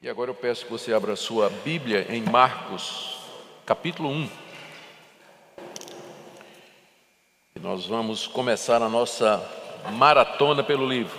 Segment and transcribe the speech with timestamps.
[0.00, 3.18] E agora eu peço que você abra sua Bíblia em Marcos,
[3.66, 4.30] capítulo 1.
[7.56, 9.38] E nós vamos começar a nossa
[9.94, 11.18] maratona pelo livro.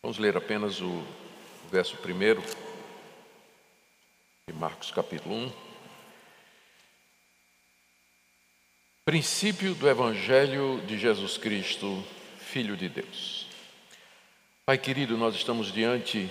[0.00, 1.04] Vamos ler apenas o
[1.70, 2.42] verso primeiro
[4.46, 5.67] de Marcos capítulo 1.
[9.08, 12.04] Princípio do Evangelho de Jesus Cristo,
[12.38, 13.46] Filho de Deus.
[14.66, 16.28] Pai querido, nós estamos diante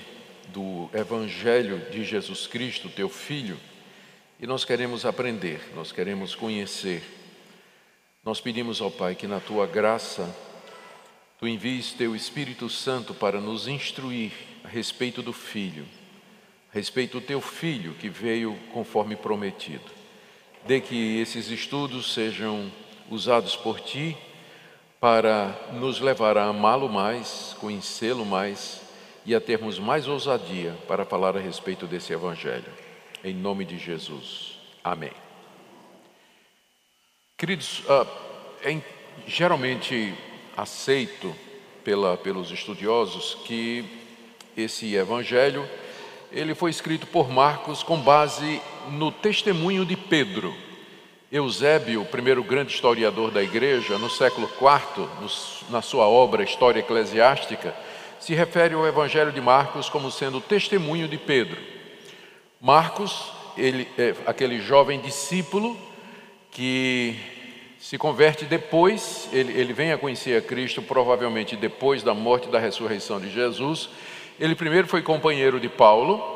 [0.50, 3.58] do Evangelho de Jesus Cristo, teu Filho,
[4.40, 7.02] e nós queremos aprender, nós queremos conhecer.
[8.24, 10.32] Nós pedimos ao Pai que na tua graça
[11.40, 14.32] tu envies teu Espírito Santo para nos instruir
[14.64, 15.88] a respeito do Filho,
[16.72, 19.97] a respeito do teu Filho que veio conforme prometido
[20.68, 22.70] de que esses estudos sejam
[23.10, 24.18] usados por Ti
[25.00, 28.82] para nos levar a amá-lo mais, conhecê-lo mais
[29.26, 32.72] e a termos mais ousadia para falar a respeito desse Evangelho.
[33.24, 34.60] Em nome de Jesus.
[34.84, 35.14] Amém.
[37.38, 38.08] Queridos, uh,
[38.62, 38.82] é
[39.26, 40.14] geralmente
[40.56, 41.34] aceito
[41.82, 43.86] pela, pelos estudiosos que
[44.58, 45.66] esse Evangelho
[46.32, 48.62] ele foi escrito por Marcos com base
[48.92, 50.54] no testemunho de Pedro.
[51.32, 55.08] Eusébio, o primeiro grande historiador da igreja, no século IV,
[55.70, 57.76] na sua obra História Eclesiástica,
[58.20, 61.58] se refere ao Evangelho de Marcos como sendo o testemunho de Pedro.
[62.62, 65.78] Marcos, ele é aquele jovem discípulo
[66.50, 67.16] que
[67.80, 72.52] se converte depois, ele, ele vem a conhecer a Cristo provavelmente depois da morte e
[72.52, 73.90] da ressurreição de Jesus,
[74.40, 76.36] ele primeiro foi companheiro de Paulo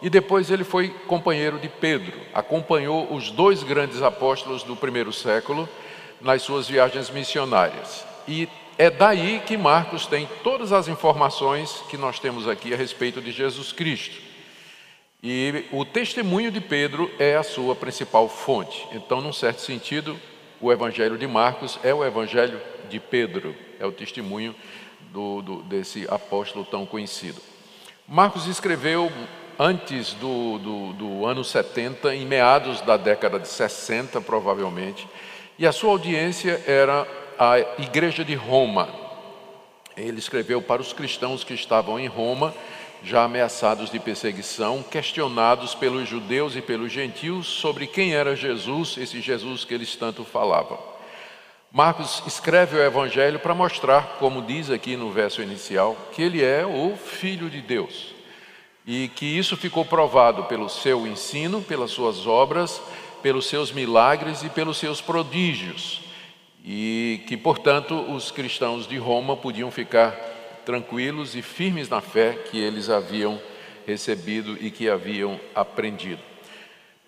[0.00, 2.18] e depois ele foi companheiro de Pedro.
[2.34, 5.68] Acompanhou os dois grandes apóstolos do primeiro século
[6.20, 8.04] nas suas viagens missionárias.
[8.26, 13.20] E é daí que Marcos tem todas as informações que nós temos aqui a respeito
[13.20, 14.16] de Jesus Cristo.
[15.22, 18.84] E o testemunho de Pedro é a sua principal fonte.
[18.92, 20.18] Então, num certo sentido,
[20.60, 24.54] o evangelho de Marcos é o evangelho de Pedro, é o testemunho
[25.12, 27.40] do, do, desse apóstolo tão conhecido.
[28.08, 29.12] Marcos escreveu
[29.58, 35.06] antes do, do, do ano 70, em meados da década de 60, provavelmente,
[35.58, 37.06] e a sua audiência era
[37.38, 38.88] a Igreja de Roma.
[39.96, 42.54] Ele escreveu para os cristãos que estavam em Roma,
[43.04, 49.20] já ameaçados de perseguição, questionados pelos judeus e pelos gentios sobre quem era Jesus, esse
[49.20, 50.91] Jesus que eles tanto falavam.
[51.74, 56.66] Marcos escreve o Evangelho para mostrar, como diz aqui no verso inicial, que ele é
[56.66, 58.14] o Filho de Deus.
[58.86, 62.78] E que isso ficou provado pelo seu ensino, pelas suas obras,
[63.22, 66.02] pelos seus milagres e pelos seus prodígios.
[66.62, 70.10] E que, portanto, os cristãos de Roma podiam ficar
[70.66, 73.40] tranquilos e firmes na fé que eles haviam
[73.86, 76.31] recebido e que haviam aprendido.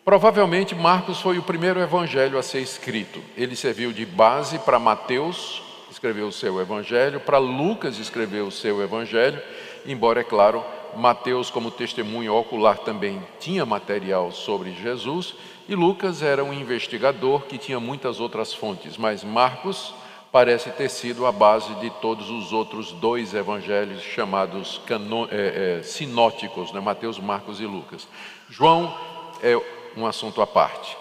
[0.04, 3.22] Provavelmente Marcos foi o primeiro evangelho a ser escrito.
[3.34, 8.82] Ele serviu de base para Mateus, escreveu o seu evangelho, para Lucas escreveu o seu
[8.82, 9.41] evangelho,
[9.87, 10.62] embora, é claro,
[10.94, 15.34] Mateus, como testemunho ocular, também tinha material sobre Jesus,
[15.66, 19.94] e Lucas era um investigador que tinha muitas outras fontes, mas Marcos
[20.31, 25.82] parece ter sido a base de todos os outros dois evangelhos chamados cano, é, é,
[25.82, 26.81] sinóticos, né?
[26.81, 28.06] Mateus, Marcos e Lucas.
[28.50, 28.94] João
[29.43, 29.56] é
[29.97, 30.97] um assunto à parte.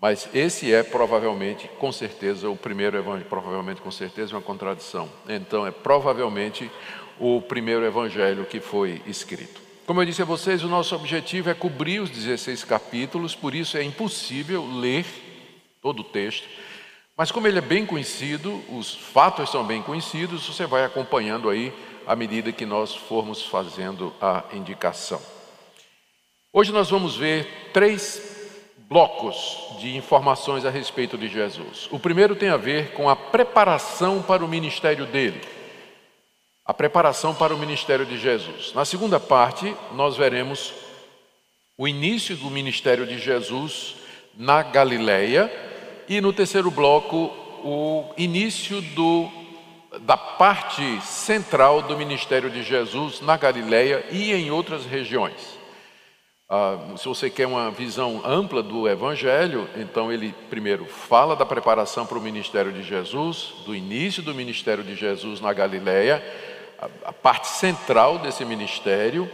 [0.00, 5.08] Mas esse é provavelmente, com certeza, o primeiro evangelho, provavelmente com certeza uma contradição.
[5.28, 6.70] Então é provavelmente
[7.18, 9.60] o primeiro evangelho que foi escrito.
[9.86, 13.76] Como eu disse a vocês, o nosso objetivo é cobrir os 16 capítulos, por isso
[13.76, 15.04] é impossível ler
[15.80, 16.46] todo o texto.
[17.16, 21.72] Mas como ele é bem conhecido, os fatos são bem conhecidos, você vai acompanhando aí
[22.06, 25.20] à medida que nós formos fazendo a indicação.
[26.52, 28.27] Hoje nós vamos ver três
[28.88, 31.88] blocos de informações a respeito de Jesus.
[31.90, 35.40] O primeiro tem a ver com a preparação para o ministério dele.
[36.64, 38.72] A preparação para o ministério de Jesus.
[38.74, 40.72] Na segunda parte, nós veremos
[41.76, 43.96] o início do ministério de Jesus
[44.34, 45.52] na Galileia
[46.08, 47.30] e no terceiro bloco
[47.62, 49.28] o início do,
[50.00, 55.57] da parte central do ministério de Jesus na Galileia e em outras regiões.
[56.50, 62.06] Ah, se você quer uma visão ampla do Evangelho, então ele primeiro fala da preparação
[62.06, 66.24] para o ministério de Jesus, do início do ministério de Jesus na Galileia,
[66.78, 69.30] a, a parte central desse ministério,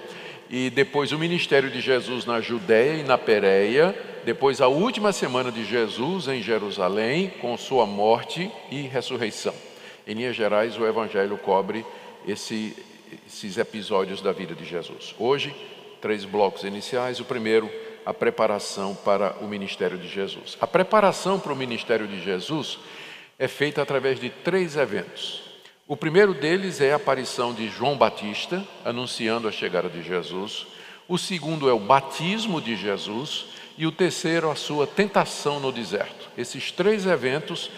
[0.50, 3.94] e depois o ministério de Jesus na Judéia e na Pérea,
[4.24, 9.54] depois a última semana de Jesus em Jerusalém, com sua morte e ressurreição.
[10.04, 11.86] Em linhas gerais, o Evangelho cobre
[12.26, 12.76] esse,
[13.24, 15.14] esses episódios da vida de Jesus.
[15.16, 15.54] Hoje,
[16.04, 17.18] três blocos iniciais.
[17.18, 17.70] O primeiro,
[18.04, 20.54] a preparação para o ministério de Jesus.
[20.60, 22.78] A preparação para o ministério de Jesus
[23.38, 25.40] é feita através de três eventos.
[25.88, 30.66] O primeiro deles é a aparição de João Batista, anunciando a chegada de Jesus.
[31.08, 33.46] O segundo é o batismo de Jesus.
[33.78, 36.28] E o terceiro, a sua tentação no deserto.
[36.36, 37.70] Esses três eventos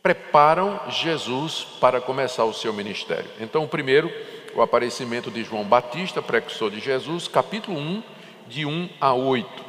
[0.00, 3.28] preparam Jesus para começar o seu ministério.
[3.40, 4.12] Então, o primeiro,
[4.54, 8.02] o aparecimento de João Batista, precursor de Jesus, capítulo 1,
[8.48, 9.64] de 1 a 8.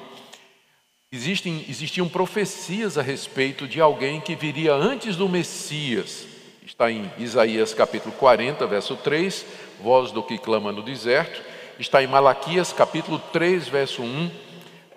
[1.11, 6.27] Existem, existiam profecias a respeito de alguém que viria antes do Messias.
[6.65, 9.45] Está em Isaías capítulo 40, verso 3,
[9.81, 11.41] voz do que clama no deserto.
[11.79, 14.29] Está em Malaquias capítulo 3, verso 1,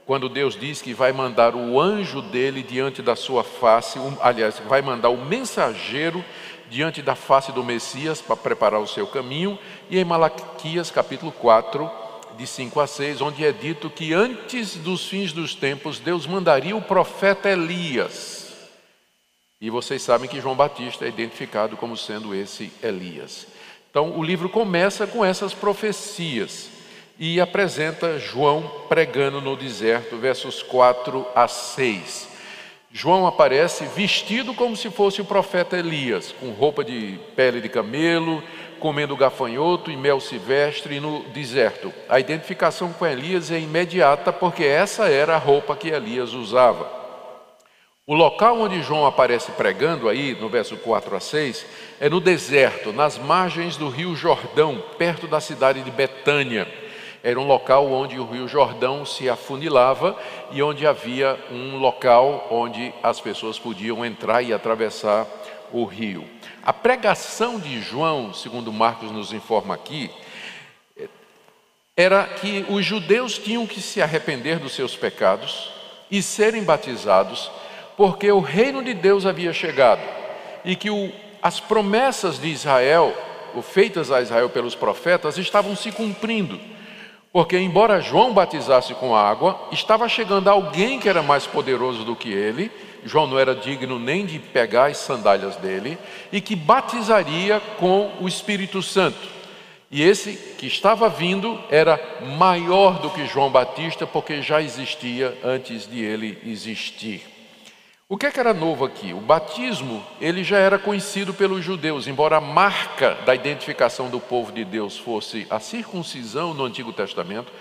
[0.09, 4.81] quando Deus diz que vai mandar o anjo dele diante da sua face, aliás, vai
[4.81, 6.25] mandar o mensageiro
[6.71, 11.91] diante da face do Messias para preparar o seu caminho, e em Malaquias capítulo 4,
[12.37, 16.77] de 5 a 6, onde é dito que antes dos fins dos tempos Deus mandaria
[16.77, 18.53] o profeta Elias.
[19.61, 23.47] E vocês sabem que João Batista é identificado como sendo esse Elias.
[23.91, 26.71] Então o livro começa com essas profecias
[27.19, 32.28] e apresenta João pregando no deserto, versos 4 a 6.
[32.91, 38.43] João aparece vestido como se fosse o profeta Elias, com roupa de pele de camelo,
[38.81, 41.93] comendo gafanhoto e mel silvestre no deserto.
[42.09, 46.99] A identificação com Elias é imediata porque essa era a roupa que Elias usava.
[48.07, 51.67] O local onde João aparece pregando, aí no verso 4 a 6,
[52.01, 56.67] é no deserto, nas margens do rio Jordão, perto da cidade de Betânia.
[57.23, 60.17] Era um local onde o rio Jordão se afunilava
[60.53, 65.27] e onde havia um local onde as pessoas podiam entrar e atravessar
[65.73, 66.25] o rio.
[66.63, 70.11] A pregação de João, segundo Marcos nos informa aqui,
[71.97, 75.73] era que os judeus tinham que se arrepender dos seus pecados
[76.09, 77.51] e serem batizados,
[77.97, 80.01] porque o reino de Deus havia chegado
[80.65, 81.13] e que o,
[81.43, 83.13] as promessas de Israel,
[83.63, 86.78] feitas a Israel pelos profetas, estavam se cumprindo.
[87.33, 92.31] Porque, embora João batizasse com água, estava chegando alguém que era mais poderoso do que
[92.31, 92.71] ele,
[93.05, 95.99] João não era digno nem de pegar as sandálias dele,
[96.33, 99.39] e que batizaria com o Espírito Santo.
[99.91, 101.99] E esse que estava vindo era
[102.37, 107.38] maior do que João Batista, porque já existia antes de ele existir.
[108.11, 109.13] O que, é que era novo aqui?
[109.13, 114.51] O batismo, ele já era conhecido pelos judeus, embora a marca da identificação do povo
[114.51, 117.53] de Deus fosse a circuncisão no Antigo Testamento,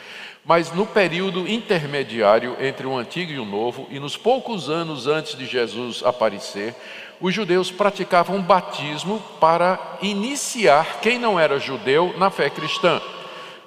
[0.46, 5.38] mas no período intermediário entre o Antigo e o Novo, e nos poucos anos antes
[5.38, 6.74] de Jesus aparecer,
[7.20, 13.02] os judeus praticavam batismo para iniciar quem não era judeu na fé cristã.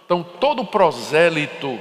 [0.07, 1.79] Então, todo prosélito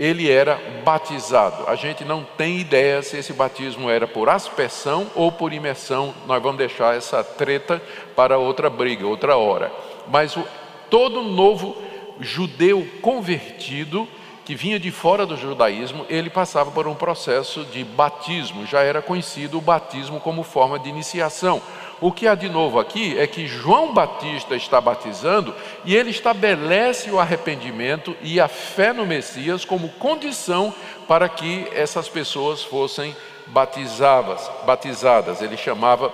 [0.00, 1.68] ele era batizado.
[1.68, 6.14] A gente não tem ideia se esse batismo era por aspersão ou por imersão.
[6.26, 7.82] Nós vamos deixar essa treta
[8.16, 9.70] para outra briga, outra hora.
[10.08, 10.44] Mas o,
[10.88, 11.76] todo novo
[12.18, 14.08] judeu convertido
[14.42, 18.64] que vinha de fora do judaísmo, ele passava por um processo de batismo.
[18.64, 21.60] Já era conhecido o batismo como forma de iniciação.
[22.00, 25.54] O que há de novo aqui é que João Batista está batizando
[25.84, 30.74] e ele estabelece o arrependimento e a fé no Messias como condição
[31.06, 33.14] para que essas pessoas fossem
[33.48, 34.50] batizadas.
[34.64, 35.42] batizadas.
[35.42, 36.10] Ele chamava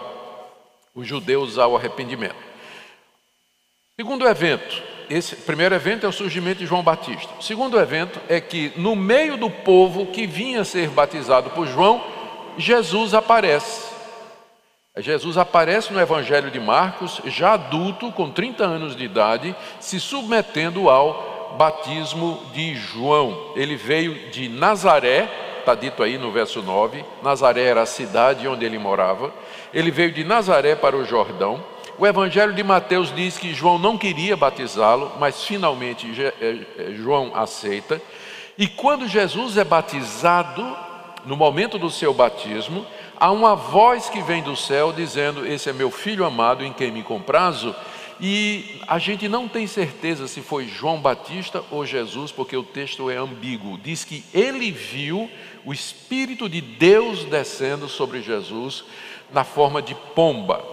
[0.93, 2.35] os judeus ao arrependimento.
[3.95, 7.33] Segundo evento, esse primeiro evento é o surgimento de João Batista.
[7.41, 12.03] Segundo evento é que no meio do povo que vinha ser batizado por João,
[12.59, 13.96] Jesus aparece.
[14.99, 20.89] Jesus aparece no Evangelho de Marcos, já adulto, com 30 anos de idade, se submetendo
[20.89, 23.53] ao batismo de João.
[23.55, 27.05] Ele veio de Nazaré, está dito aí no verso 9.
[27.23, 29.35] Nazaré era a cidade onde ele morava.
[29.73, 31.63] Ele veio de Nazaré para o Jordão.
[31.99, 37.33] O Evangelho de Mateus diz que João não queria batizá-lo, mas finalmente eh, eh, João
[37.35, 38.01] aceita.
[38.57, 40.65] E quando Jesus é batizado,
[41.27, 42.87] no momento do seu batismo,
[43.19, 46.91] há uma voz que vem do céu dizendo: Esse é meu filho amado em quem
[46.91, 47.75] me comprazo.
[48.19, 53.11] E a gente não tem certeza se foi João Batista ou Jesus, porque o texto
[53.11, 53.77] é ambíguo.
[53.77, 55.31] Diz que ele viu
[55.67, 58.85] o Espírito de Deus descendo sobre Jesus
[59.31, 60.65] na forma de pomba.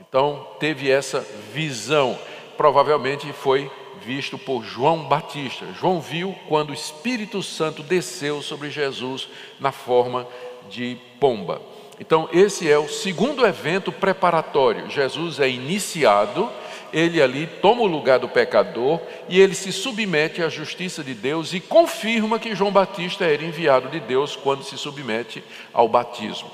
[0.00, 1.20] Então teve essa
[1.52, 2.18] visão.
[2.56, 3.70] Provavelmente foi
[4.02, 5.66] visto por João Batista.
[5.78, 9.28] João viu quando o Espírito Santo desceu sobre Jesus
[9.60, 10.26] na forma
[10.70, 11.60] de pomba.
[12.00, 14.88] Então, esse é o segundo evento preparatório.
[14.88, 16.48] Jesus é iniciado,
[16.92, 21.52] ele ali toma o lugar do pecador e ele se submete à justiça de Deus
[21.52, 26.50] e confirma que João Batista era enviado de Deus quando se submete ao batismo.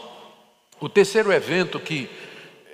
[0.80, 2.08] O terceiro evento que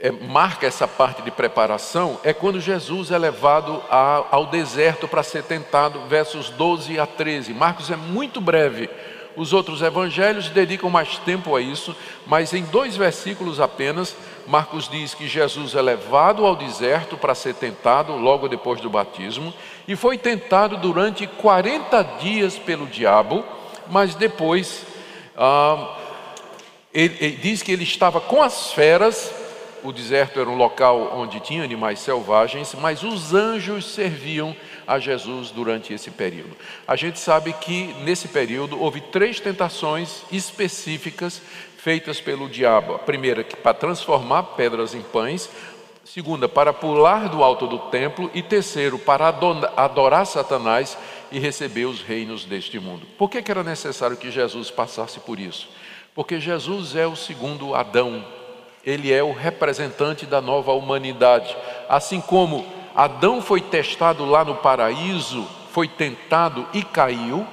[0.00, 5.42] é, marca essa parte de preparação é quando Jesus é levado ao deserto para ser
[5.42, 7.52] tentado, versos 12 a 13.
[7.52, 8.88] Marcos é muito breve
[9.40, 14.14] os outros evangelhos dedicam mais tempo a isso, mas em dois versículos apenas,
[14.46, 19.54] Marcos diz que Jesus é levado ao deserto para ser tentado logo depois do batismo
[19.88, 23.42] e foi tentado durante 40 dias pelo diabo,
[23.90, 24.84] mas depois
[25.34, 25.96] ah,
[26.92, 29.32] ele, ele diz que ele estava com as feras.
[29.82, 34.54] O deserto era um local onde tinha animais selvagens, mas os anjos serviam
[34.90, 36.56] a Jesus durante esse período.
[36.86, 41.40] A gente sabe que nesse período houve três tentações específicas
[41.76, 42.94] feitas pelo diabo.
[42.94, 45.48] A primeira, para transformar pedras em pães.
[46.04, 48.28] Segunda, para pular do alto do templo.
[48.34, 49.28] E terceiro, para
[49.76, 50.98] adorar Satanás
[51.30, 53.06] e receber os reinos deste mundo.
[53.16, 55.68] Por que era necessário que Jesus passasse por isso?
[56.16, 58.26] Porque Jesus é o segundo Adão,
[58.84, 61.56] ele é o representante da nova humanidade.
[61.88, 67.46] Assim como Adão foi testado lá no paraíso, foi tentado e caiu.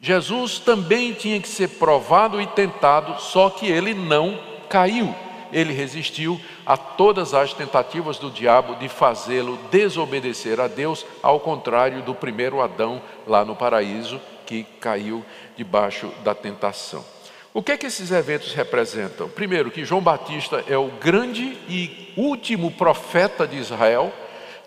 [0.00, 5.14] Jesus também tinha que ser provado e tentado, só que ele não caiu.
[5.52, 12.02] Ele resistiu a todas as tentativas do diabo de fazê-lo desobedecer a Deus, ao contrário
[12.02, 15.24] do primeiro Adão lá no paraíso, que caiu
[15.56, 17.04] debaixo da tentação.
[17.54, 19.28] O que é que esses eventos representam?
[19.28, 24.12] Primeiro, que João Batista é o grande e último profeta de Israel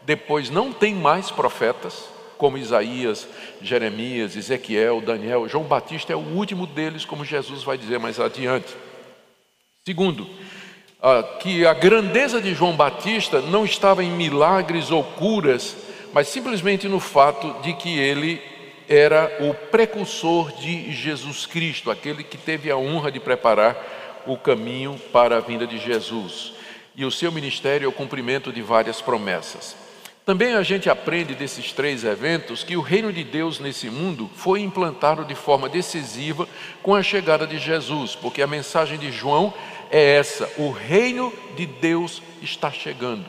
[0.09, 2.03] depois não tem mais profetas,
[2.35, 3.27] como Isaías,
[3.61, 5.47] Jeremias, Ezequiel, Daniel.
[5.47, 8.75] João Batista é o último deles, como Jesus vai dizer mais adiante.
[9.85, 10.27] Segundo,
[10.99, 15.77] ah, que a grandeza de João Batista não estava em milagres ou curas,
[16.11, 18.41] mas simplesmente no fato de que ele
[18.87, 24.99] era o precursor de Jesus Cristo, aquele que teve a honra de preparar o caminho
[25.13, 26.53] para a vinda de Jesus.
[26.95, 29.87] E o seu ministério é o cumprimento de várias promessas.
[30.29, 34.61] Também a gente aprende desses três eventos que o reino de Deus nesse mundo foi
[34.61, 36.47] implantado de forma decisiva
[36.83, 39.51] com a chegada de Jesus, porque a mensagem de João
[39.89, 43.25] é essa: o reino de Deus está chegando.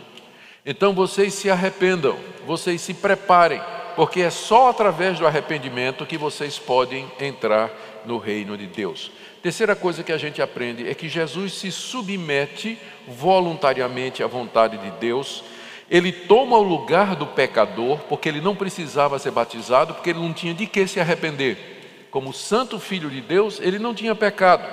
[0.67, 3.63] Então vocês se arrependam, vocês se preparem,
[3.97, 7.71] porque é só através do arrependimento que vocês podem entrar
[8.05, 9.11] no reino de Deus.
[9.43, 12.77] Terceira coisa que a gente aprende é que Jesus se submete
[13.09, 15.43] voluntariamente à vontade de Deus
[15.91, 20.33] ele toma o lugar do pecador, porque ele não precisava ser batizado, porque ele não
[20.33, 22.07] tinha de que se arrepender.
[22.13, 24.65] Como santo filho de Deus, ele não tinha pecado.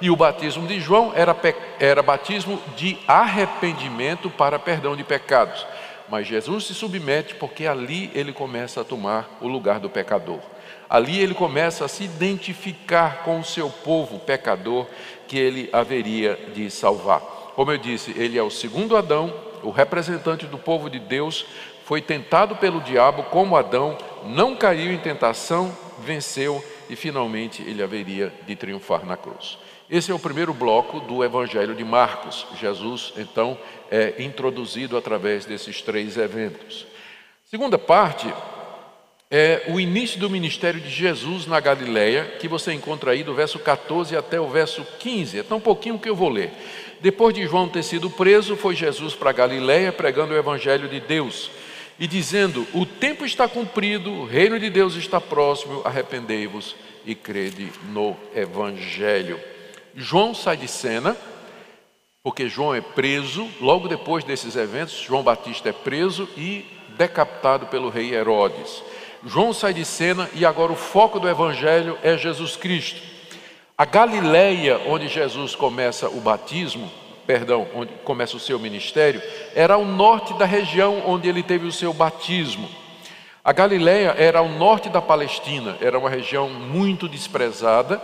[0.00, 1.36] E o batismo de João era,
[1.78, 5.66] era batismo de arrependimento para perdão de pecados.
[6.08, 10.40] Mas Jesus se submete porque ali ele começa a tomar o lugar do pecador.
[10.88, 14.86] Ali ele começa a se identificar com o seu povo pecador
[15.28, 17.20] que ele haveria de salvar.
[17.54, 21.46] Como eu disse, ele é o segundo Adão, o representante do povo de Deus,
[21.84, 28.32] foi tentado pelo diabo como Adão, não caiu em tentação, venceu e finalmente ele haveria
[28.46, 29.58] de triunfar na cruz.
[29.90, 32.46] Esse é o primeiro bloco do Evangelho de Marcos.
[32.58, 33.58] Jesus, então,
[33.90, 36.86] é introduzido através desses três eventos.
[37.44, 38.32] Segunda parte
[39.30, 43.58] é o início do ministério de Jesus na Galileia, que você encontra aí do verso
[43.58, 45.40] 14 até o verso 15.
[45.40, 46.50] É tão pouquinho que eu vou ler.
[47.02, 51.50] Depois de João ter sido preso, foi Jesus para Galiléia pregando o evangelho de Deus
[51.98, 57.72] e dizendo: O tempo está cumprido, o reino de Deus está próximo, arrependei-vos e crede
[57.90, 59.40] no evangelho.
[59.96, 61.16] João sai de cena,
[62.22, 66.64] porque João é preso, logo depois desses eventos, João Batista é preso e
[66.96, 68.80] decapitado pelo rei Herodes.
[69.26, 73.11] João sai de cena e agora o foco do evangelho é Jesus Cristo.
[73.76, 76.90] A Galileia, onde Jesus começa o batismo,
[77.26, 79.22] perdão, onde começa o seu ministério,
[79.54, 82.68] era ao norte da região onde ele teve o seu batismo.
[83.42, 88.00] A Galileia era ao norte da Palestina, era uma região muito desprezada.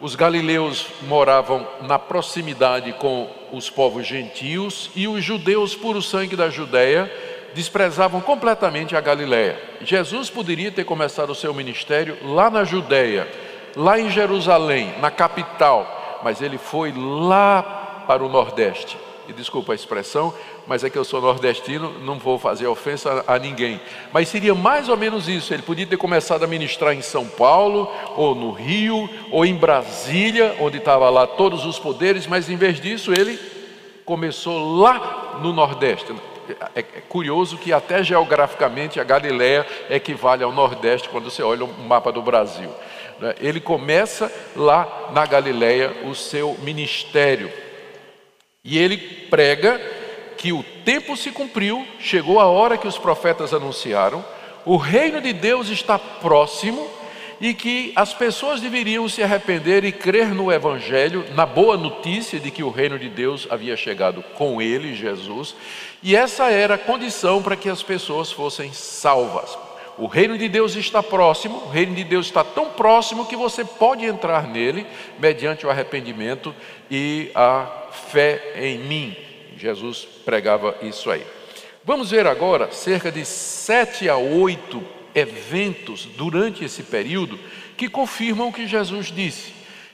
[0.00, 6.48] Os galileus moravam na proximidade com os povos gentios e os judeus puro sangue da
[6.48, 7.12] Judéia
[7.54, 9.60] desprezavam completamente a Galileia.
[9.82, 13.28] Jesus poderia ter começado o seu ministério lá na Judéia,
[13.76, 18.98] lá em Jerusalém, na capital, mas ele foi lá para o Nordeste.
[19.28, 20.34] e desculpa a expressão,
[20.66, 23.80] mas é que eu sou nordestino, não vou fazer ofensa a ninguém.
[24.12, 25.54] Mas seria mais ou menos isso.
[25.54, 30.56] Ele podia ter começado a ministrar em São Paulo, ou no Rio, ou em Brasília,
[30.58, 33.38] onde estava lá todos os poderes, mas em vez disso ele
[34.04, 36.12] começou lá no Nordeste.
[36.74, 41.82] É, é curioso que até geograficamente a Galileia equivale ao Nordeste quando você olha o
[41.84, 42.70] mapa do Brasil.
[43.20, 43.34] Né?
[43.40, 47.52] Ele começa lá na Galileia o seu ministério.
[48.64, 48.96] E ele
[49.28, 49.80] prega
[50.36, 54.24] que o tempo se cumpriu, chegou a hora que os profetas anunciaram,
[54.64, 56.88] o reino de Deus está próximo
[57.40, 62.50] e que as pessoas deveriam se arrepender e crer no Evangelho, na boa notícia de
[62.50, 65.54] que o reino de Deus havia chegado com ele, Jesus,
[66.02, 69.69] e essa era a condição para que as pessoas fossem salvas.
[69.98, 73.64] O reino de Deus está próximo, o reino de Deus está tão próximo que você
[73.64, 74.86] pode entrar nele
[75.18, 76.54] mediante o arrependimento
[76.90, 77.66] e a
[78.10, 79.16] fé em mim.
[79.56, 81.22] Jesus pregava isso aí.
[81.84, 84.82] Vamos ver agora cerca de sete a oito
[85.14, 87.38] eventos durante esse período
[87.76, 89.52] que confirmam o que Jesus disse,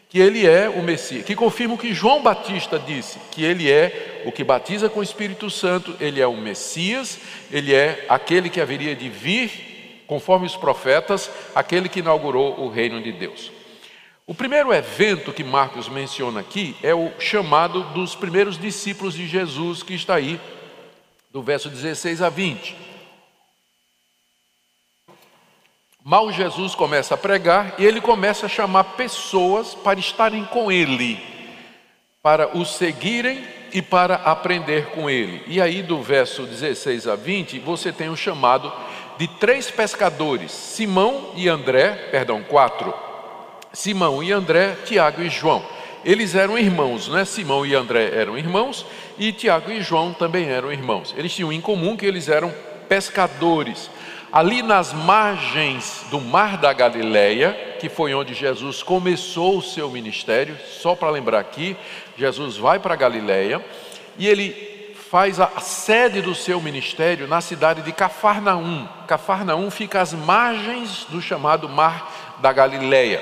[0.09, 4.23] que ele é o Messias, que confirmam o que João Batista disse, que ele é
[4.25, 7.19] o que batiza com o Espírito Santo, ele é o Messias,
[7.51, 9.66] ele é aquele que haveria de vir
[10.07, 13.51] conforme os profetas, aquele que inaugurou o reino de Deus.
[14.27, 19.83] O primeiro evento que Marcos menciona aqui é o chamado dos primeiros discípulos de Jesus,
[19.83, 20.41] que está aí,
[21.31, 22.77] do verso 16 a 20.
[26.03, 31.21] Mal Jesus começa a pregar e ele começa a chamar pessoas para estarem com ele,
[32.23, 35.43] para o seguirem e para aprender com ele.
[35.47, 38.73] E aí, do verso 16 a 20, você tem o chamado
[39.19, 42.93] de três pescadores, Simão e André, perdão, quatro.
[43.73, 45.65] Simão e André, Tiago e João.
[46.05, 47.25] Eles eram irmãos, né?
[47.25, 48.87] Simão e André eram irmãos
[49.19, 51.15] e Tiago e João também eram irmãos.
[51.17, 52.55] Eles tinham em comum que eles eram
[52.89, 53.91] pescadores.
[54.33, 60.57] Ali nas margens do Mar da Galileia, que foi onde Jesus começou o seu ministério,
[60.81, 61.77] só para lembrar aqui,
[62.17, 63.65] Jesus vai para a Galileia
[64.19, 64.66] e ele
[65.11, 68.89] faz a sede do seu ministério na cidade de Cafarnaum.
[69.07, 73.21] Cafarnaum fica às margens do chamado Mar da Galileia,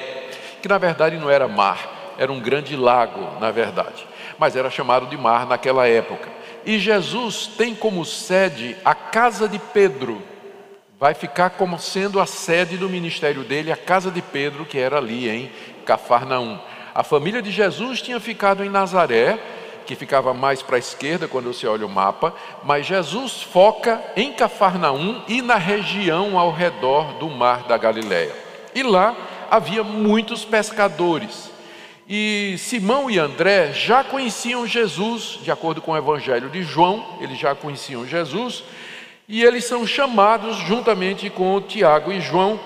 [0.62, 4.06] que na verdade não era mar, era um grande lago, na verdade,
[4.38, 6.28] mas era chamado de mar naquela época.
[6.64, 10.22] E Jesus tem como sede a casa de Pedro,
[10.98, 14.96] vai ficar como sendo a sede do ministério dele, a casa de Pedro, que era
[14.96, 15.50] ali em
[15.84, 16.58] Cafarnaum.
[16.94, 19.38] A família de Jesus tinha ficado em Nazaré,
[19.86, 24.32] que ficava mais para a esquerda quando você olha o mapa, mas Jesus foca em
[24.32, 28.34] Cafarnaum e na região ao redor do mar da Galileia.
[28.74, 29.16] E lá
[29.50, 31.50] havia muitos pescadores.
[32.08, 37.38] E Simão e André já conheciam Jesus, de acordo com o Evangelho de João, eles
[37.38, 38.64] já conheciam Jesus,
[39.26, 42.60] e eles são chamados juntamente com Tiago e João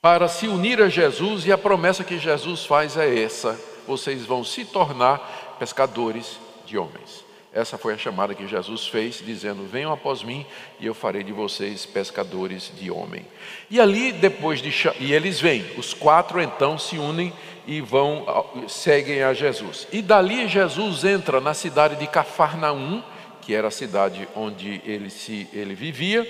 [0.00, 3.56] para se unir a Jesus, e a promessa que Jesus faz é essa:
[3.86, 7.24] vocês vão se tornar pescadores de homens.
[7.52, 10.44] Essa foi a chamada que Jesus fez, dizendo: Venham após mim
[10.80, 13.24] e eu farei de vocês pescadores de homem.
[13.70, 14.72] E ali, depois de.
[14.98, 17.32] E eles vêm, os quatro então se unem
[17.64, 18.26] e vão,
[18.66, 19.86] seguem a Jesus.
[19.92, 23.00] E dali Jesus entra na cidade de Cafarnaum,
[23.40, 26.28] que era a cidade onde ele, se, ele vivia,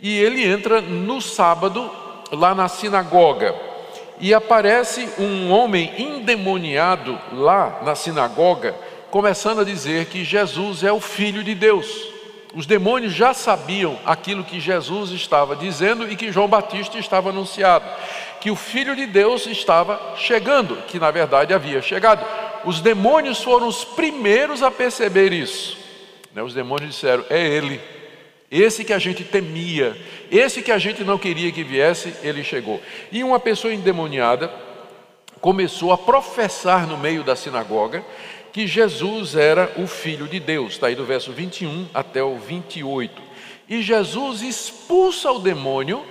[0.00, 1.88] e ele entra no sábado
[2.32, 3.73] lá na sinagoga
[4.20, 8.74] e aparece um homem endemoniado lá na sinagoga,
[9.10, 12.14] começando a dizer que Jesus é o Filho de Deus.
[12.54, 17.84] Os demônios já sabiam aquilo que Jesus estava dizendo e que João Batista estava anunciado,
[18.40, 22.24] que o Filho de Deus estava chegando, que na verdade havia chegado.
[22.64, 25.76] Os demônios foram os primeiros a perceber isso.
[26.32, 26.42] Né?
[26.42, 27.80] Os demônios disseram: É Ele,
[28.54, 29.96] esse que a gente temia,
[30.30, 32.80] esse que a gente não queria que viesse, ele chegou.
[33.10, 34.48] E uma pessoa endemoniada
[35.40, 38.04] começou a professar no meio da sinagoga
[38.52, 40.74] que Jesus era o Filho de Deus.
[40.74, 43.20] Está aí do verso 21 até o 28.
[43.68, 46.06] E Jesus expulsa o demônio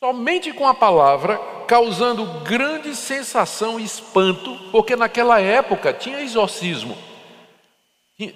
[0.00, 6.98] somente com a palavra, causando grande sensação e espanto, porque naquela época tinha exorcismo.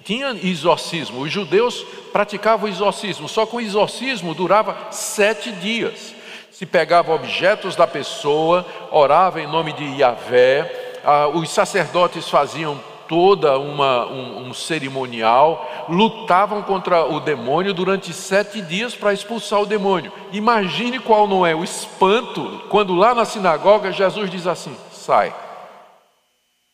[0.03, 6.13] Tinha exorcismo, os judeus praticavam exorcismo, só que o exorcismo durava sete dias.
[6.51, 13.57] Se pegava objetos da pessoa, orava em nome de Yahvé, ah, os sacerdotes faziam toda
[13.57, 20.11] uma, um, um cerimonial, lutavam contra o demônio durante sete dias para expulsar o demônio.
[20.33, 25.33] Imagine qual não é o espanto quando lá na sinagoga Jesus diz assim: sai.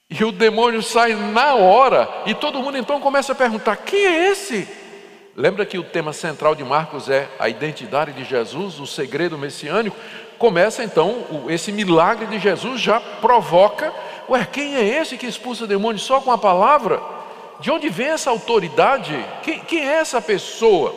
[0.09, 4.31] E o demônio sai na hora, e todo mundo então começa a perguntar: quem é
[4.31, 4.67] esse?
[5.35, 9.97] Lembra que o tema central de Marcos é a identidade de Jesus, o segredo messiânico?
[10.37, 13.91] Começa então, esse milagre de Jesus já provoca:
[14.29, 17.01] ué, quem é esse que expulsa demônios só com a palavra?
[17.59, 19.25] De onde vem essa autoridade?
[19.41, 20.93] Quem, quem é essa pessoa?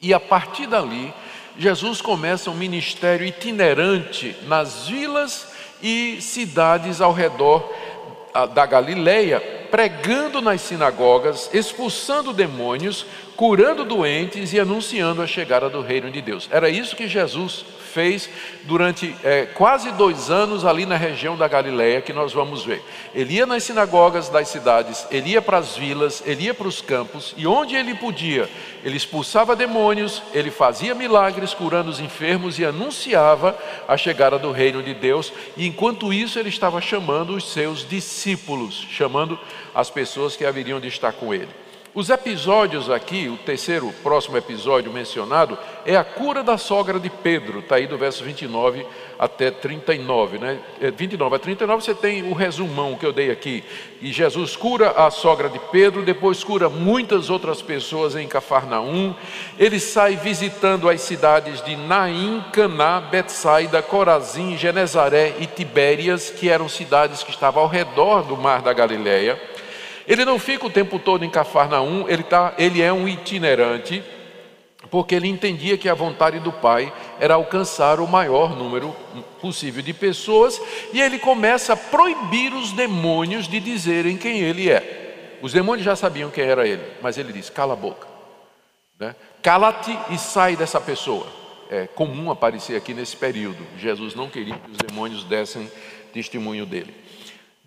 [0.00, 1.14] E a partir dali,
[1.56, 5.48] Jesus começa um ministério itinerante nas vilas
[5.82, 7.70] e cidades ao redor
[8.54, 9.40] da Galileia,
[9.70, 13.06] pregando nas sinagogas, expulsando demônios,
[13.40, 16.46] curando doentes e anunciando a chegada do reino de Deus.
[16.52, 18.28] Era isso que Jesus fez
[18.64, 22.84] durante é, quase dois anos ali na região da Galileia, que nós vamos ver.
[23.14, 26.82] Ele ia nas sinagogas das cidades, ele ia para as vilas, ele ia para os
[26.82, 28.46] campos, e onde ele podia,
[28.84, 34.82] ele expulsava demônios, ele fazia milagres curando os enfermos e anunciava a chegada do reino
[34.82, 39.40] de Deus, e enquanto isso ele estava chamando os seus discípulos, chamando
[39.74, 41.48] as pessoas que haveriam de estar com ele.
[41.92, 47.58] Os episódios aqui, o terceiro, próximo episódio mencionado, é a cura da sogra de Pedro,
[47.58, 48.86] está aí do verso 29
[49.18, 50.60] até 39, né?
[50.96, 53.64] 29 é, a 39 você tem o resumão que eu dei aqui.
[54.00, 59.12] E Jesus cura a sogra de Pedro, depois cura muitas outras pessoas em Cafarnaum.
[59.58, 66.68] Ele sai visitando as cidades de Naim, Caná, Betsaida, Corazim, Genezaré e Tibérias, que eram
[66.68, 69.50] cidades que estavam ao redor do mar da Galileia.
[70.10, 74.02] Ele não fica o tempo todo em Cafarnaum, ele, tá, ele é um itinerante,
[74.90, 78.92] porque ele entendia que a vontade do Pai era alcançar o maior número
[79.40, 80.60] possível de pessoas,
[80.92, 85.38] e ele começa a proibir os demônios de dizerem quem ele é.
[85.40, 88.08] Os demônios já sabiam quem era ele, mas ele diz: cala a boca,
[88.98, 89.14] né?
[89.40, 91.28] cala-te e sai dessa pessoa.
[91.70, 93.64] É comum aparecer aqui nesse período.
[93.78, 95.70] Jesus não queria que os demônios dessem
[96.12, 96.92] testemunho dele.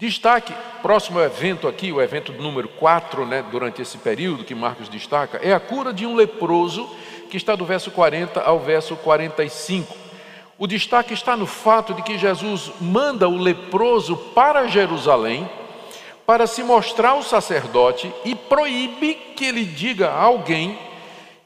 [0.03, 5.39] Destaque, próximo evento aqui, o evento número 4, né, durante esse período que Marcos destaca,
[5.41, 6.93] é a cura de um leproso,
[7.29, 9.95] que está do verso 40 ao verso 45.
[10.59, 15.49] O destaque está no fato de que Jesus manda o leproso para Jerusalém
[16.25, 20.77] para se mostrar ao sacerdote e proíbe que ele diga a alguém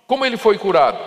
[0.08, 0.98] como ele foi curado.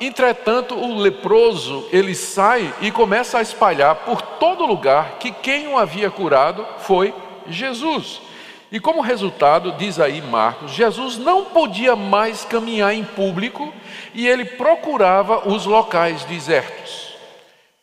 [0.00, 5.78] Entretanto, o leproso, ele sai e começa a espalhar por todo lugar que quem o
[5.78, 7.14] havia curado foi
[7.48, 8.20] Jesus.
[8.70, 13.72] E como resultado, diz aí Marcos, Jesus não podia mais caminhar em público
[14.12, 17.05] e ele procurava os locais desertos.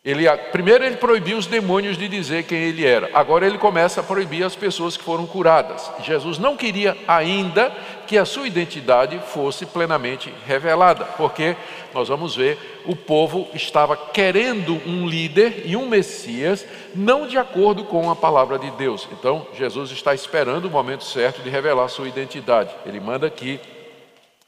[0.05, 3.09] Ele, primeiro ele proibiu os demônios de dizer quem ele era.
[3.13, 5.89] Agora ele começa a proibir as pessoas que foram curadas.
[6.03, 7.71] Jesus não queria ainda
[8.05, 11.55] que a sua identidade fosse plenamente revelada, porque
[11.93, 17.85] nós vamos ver, o povo estava querendo um líder e um Messias, não de acordo
[17.85, 19.07] com a palavra de Deus.
[19.09, 22.75] Então, Jesus está esperando o momento certo de revelar sua identidade.
[22.85, 23.57] Ele manda que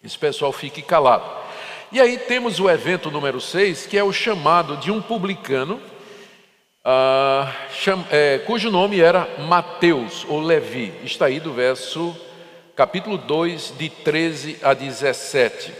[0.03, 1.44] esse pessoal fique calado.
[1.91, 5.79] E aí temos o evento número 6, que é o chamado de um publicano,
[7.71, 10.93] cham, é, cujo nome era Mateus ou Levi.
[11.03, 12.15] Está aí do verso,
[12.75, 15.73] capítulo 2, de 13 a 17.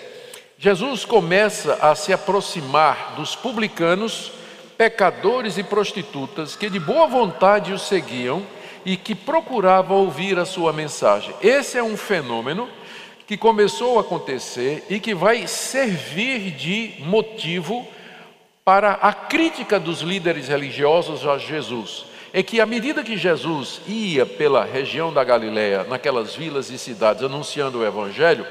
[0.57, 4.31] Jesus começa a se aproximar dos publicanos,
[4.77, 8.45] pecadores e prostitutas que de boa vontade o seguiam
[8.85, 11.33] e que procuravam ouvir a sua mensagem.
[11.41, 12.69] Esse é um fenômeno
[13.27, 17.87] que começou a acontecer e que vai servir de motivo
[18.63, 22.05] para a crítica dos líderes religiosos a Jesus.
[22.33, 27.23] É que à medida que Jesus ia pela região da Galiléia, naquelas vilas e cidades
[27.23, 28.45] anunciando o evangelho,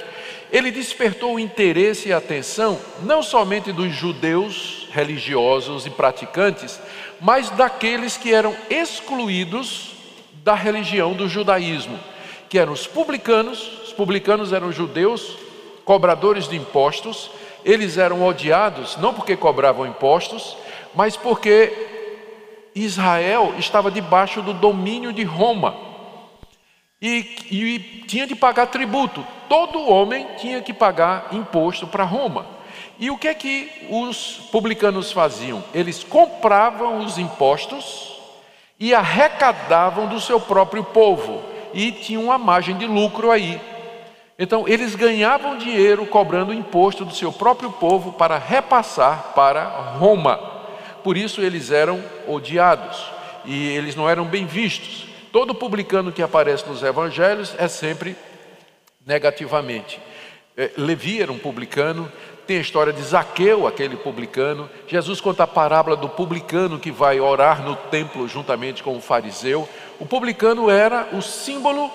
[0.50, 6.80] ele despertou o interesse e a atenção não somente dos judeus religiosos e praticantes,
[7.20, 9.92] mas daqueles que eram excluídos
[10.44, 11.98] da religião do judaísmo,
[12.48, 15.36] que eram os publicanos, publicanos eram judeus,
[15.84, 17.30] cobradores de impostos,
[17.64, 20.56] eles eram odiados não porque cobravam impostos,
[20.94, 21.72] mas porque
[22.74, 25.74] Israel estava debaixo do domínio de Roma
[27.00, 29.24] e, e tinha de pagar tributo.
[29.48, 32.46] Todo homem tinha que pagar imposto para Roma.
[32.98, 35.62] E o que é que os publicanos faziam?
[35.74, 38.14] Eles compravam os impostos
[38.78, 43.60] e arrecadavam do seu próprio povo e tinham uma margem de lucro aí.
[44.38, 50.38] Então, eles ganhavam dinheiro cobrando imposto do seu próprio povo para repassar para Roma.
[51.04, 53.04] Por isso, eles eram odiados
[53.44, 55.06] e eles não eram bem vistos.
[55.30, 58.16] Todo publicano que aparece nos evangelhos é sempre
[59.06, 60.00] negativamente.
[60.56, 62.10] É, Levi era um publicano,
[62.46, 64.70] tem a história de Zaqueu, aquele publicano.
[64.86, 69.68] Jesus conta a parábola do publicano que vai orar no templo juntamente com o fariseu.
[69.98, 71.90] O publicano era o símbolo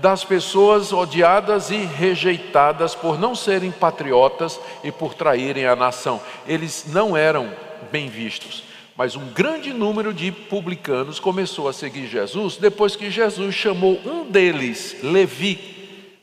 [0.00, 6.20] das pessoas odiadas e rejeitadas por não serem patriotas e por traírem a nação.
[6.46, 7.50] Eles não eram
[7.90, 8.64] bem vistos.
[8.96, 14.24] Mas um grande número de publicanos começou a seguir Jesus depois que Jesus chamou um
[14.30, 15.58] deles, Levi,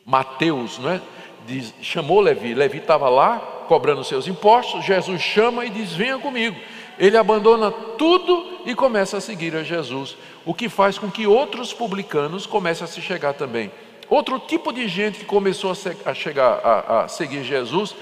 [0.06, 1.02] Mateus, não é?
[1.46, 2.54] Diz, chamou Levi.
[2.54, 4.86] Levi estava lá cobrando seus impostos.
[4.86, 6.56] Jesus chama e diz: Venha comigo.
[7.00, 11.74] Ele abandona tudo e começa a seguir a Jesus, o que faz com que outros
[11.74, 13.72] publicanos comecem a se chegar também.
[14.10, 15.72] Outro tipo de gente que começou
[16.06, 17.96] a, chegar a, a seguir Jesus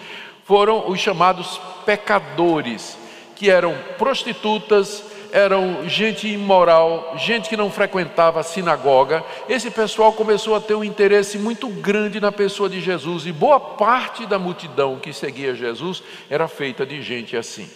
[0.44, 2.98] foram os chamados pecadores
[3.36, 9.24] que eram prostitutas, eram gente imoral, gente que não frequentava a sinagoga.
[9.48, 13.60] Esse pessoal começou a ter um interesse muito grande na pessoa de Jesus e boa
[13.60, 17.70] parte da multidão que seguia Jesus era feita de gente assim.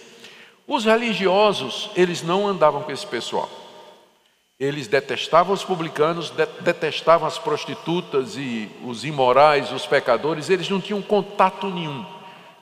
[0.73, 3.49] Os religiosos, eles não andavam com esse pessoal.
[4.59, 6.31] Eles detestavam os publicanos,
[6.61, 12.05] detestavam as prostitutas e os imorais, os pecadores, eles não tinham contato nenhum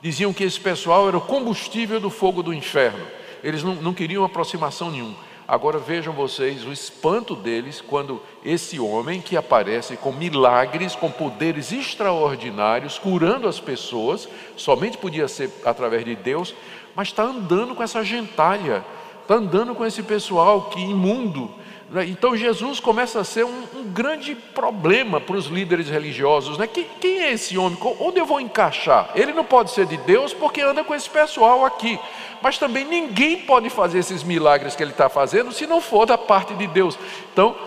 [0.01, 3.05] diziam que esse pessoal era o combustível do fogo do inferno.
[3.43, 5.15] Eles não, não queriam aproximação nenhuma.
[5.47, 11.71] Agora vejam vocês o espanto deles quando esse homem que aparece com milagres, com poderes
[11.71, 16.55] extraordinários, curando as pessoas, somente podia ser através de Deus,
[16.95, 18.83] mas está andando com essa gentalha,
[19.21, 21.51] está andando com esse pessoal que imundo,
[21.91, 22.05] né?
[22.05, 26.57] Então Jesus começa a ser um, um grande problema para os líderes religiosos.
[26.57, 26.65] Né?
[26.65, 27.77] Quem, quem, é esse homem?
[27.99, 29.09] Onde eu vou encaixar?
[29.13, 31.99] Ele não pode ser de Deus porque anda com esse pessoal aqui.
[32.41, 36.17] Mas também ninguém pode fazer esses milagres que ele está fazendo se não for da
[36.17, 36.97] parte de Deus.
[37.33, 37.57] Então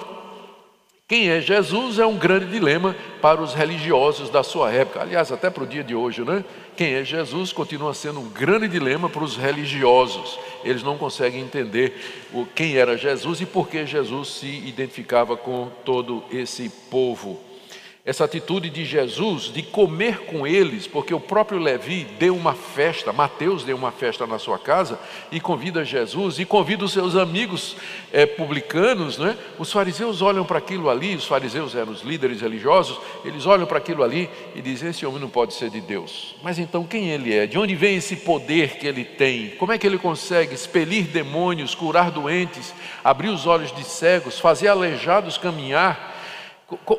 [1.07, 5.51] quem é Jesus é um grande dilema para os religiosos da sua época, aliás, até
[5.51, 6.43] para o dia de hoje, né?
[6.77, 10.39] Quem é Jesus continua sendo um grande dilema para os religiosos.
[10.65, 11.93] Eles não conseguem entender
[12.55, 17.41] quem era Jesus e por que Jesus se identificava com todo esse povo
[18.07, 23.14] essa atitude de Jesus de comer com eles, porque o próprio Levi deu uma festa,
[23.14, 25.01] Mateus deu uma festa na sua casa
[25.33, 27.79] e convida Jesus e convida os seus amigos
[28.12, 29.38] é, publicanos, né?
[29.59, 33.79] Os fariseus olham para aquilo ali, os fariseus eram os líderes religiosos, eles olham para
[33.79, 36.37] aquilo ali e dizem: esse homem não pode ser de Deus.
[36.43, 37.47] Mas então quem ele é?
[37.47, 39.55] De onde vem esse poder que ele tem?
[39.57, 44.69] Como é que ele consegue expelir demônios, curar doentes, abrir os olhos de cegos, fazer
[44.69, 46.13] aleijados caminhar?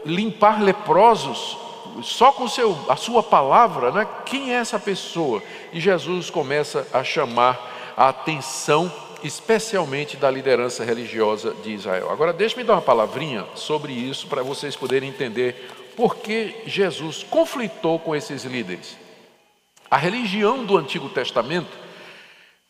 [0.06, 1.58] Limpar leprosos
[2.04, 4.08] só com seu, a sua palavra, né?
[4.26, 5.42] quem é essa pessoa?
[5.72, 8.92] E Jesus começa a chamar a atenção,
[9.24, 12.12] especialmente da liderança religiosa de Israel.
[12.12, 17.98] Agora, deixe-me dar uma palavrinha sobre isso para vocês poderem entender por que Jesus conflitou
[17.98, 18.98] com esses líderes.
[19.90, 21.72] A religião do Antigo Testamento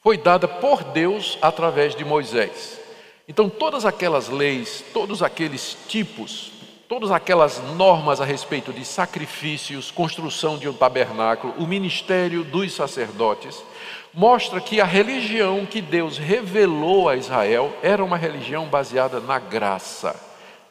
[0.02, 2.80] foi dada por Deus através de Moisés.
[3.28, 6.52] Então, todas aquelas leis, todos aqueles tipos,
[6.88, 13.64] todas aquelas normas a respeito de sacrifícios, construção de um tabernáculo, o ministério dos sacerdotes,
[14.14, 20.16] mostra que a religião que Deus revelou a Israel era uma religião baseada na graça.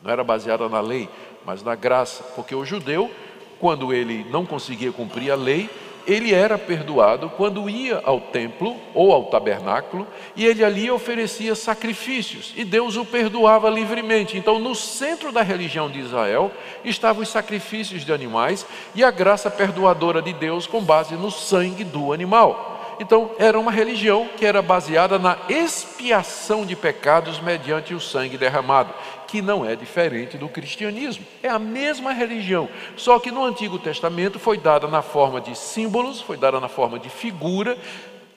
[0.00, 1.08] Não era baseada na lei,
[1.44, 3.10] mas na graça, porque o judeu,
[3.58, 5.68] quando ele não conseguia cumprir a lei,
[6.06, 12.52] ele era perdoado quando ia ao templo ou ao tabernáculo e ele ali oferecia sacrifícios
[12.56, 14.36] e Deus o perdoava livremente.
[14.36, 16.50] Então, no centro da religião de Israel
[16.84, 21.84] estavam os sacrifícios de animais e a graça perdoadora de Deus com base no sangue
[21.84, 22.73] do animal.
[23.00, 28.94] Então, era uma religião que era baseada na expiação de pecados mediante o sangue derramado
[29.34, 31.26] que não é diferente do cristianismo.
[31.42, 36.20] É a mesma religião, só que no Antigo Testamento foi dada na forma de símbolos,
[36.20, 37.76] foi dada na forma de figura,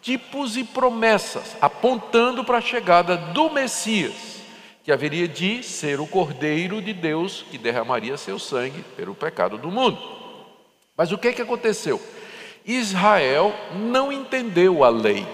[0.02, 4.42] tipos e promessas, apontando para a chegada do Messias,
[4.84, 9.70] que haveria de ser o Cordeiro de Deus que derramaria seu sangue pelo pecado do
[9.70, 10.00] mundo.
[10.98, 12.02] Mas o que, que aconteceu?
[12.68, 15.26] Israel não entendeu a lei.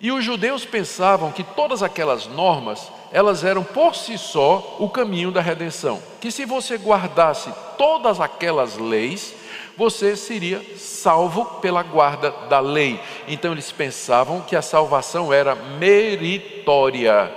[0.00, 5.30] E os judeus pensavam que todas aquelas normas elas eram por si só o caminho
[5.30, 6.02] da redenção.
[6.20, 9.34] Que se você guardasse todas aquelas leis,
[9.76, 13.00] você seria salvo pela guarda da lei.
[13.28, 17.32] Então eles pensavam que a salvação era meritória.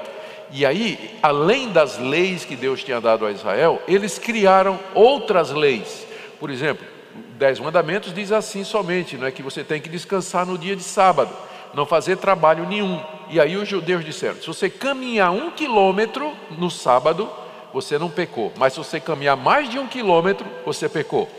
[0.51, 6.08] E aí, além das leis que Deus tinha dado a Israel, eles criaram outras leis.
[6.39, 6.97] Por exemplo,
[7.38, 10.84] Dez Mandamentos diz assim somente, não é que você tem que descansar no dia de
[10.84, 11.32] sábado
[11.73, 13.00] não fazer trabalho nenhum.
[13.30, 17.30] E aí os judeus disseram: se você caminhar um quilômetro no sábado,
[17.73, 18.52] você não pecou.
[18.58, 21.30] Mas se você caminhar mais de um quilômetro, você pecou.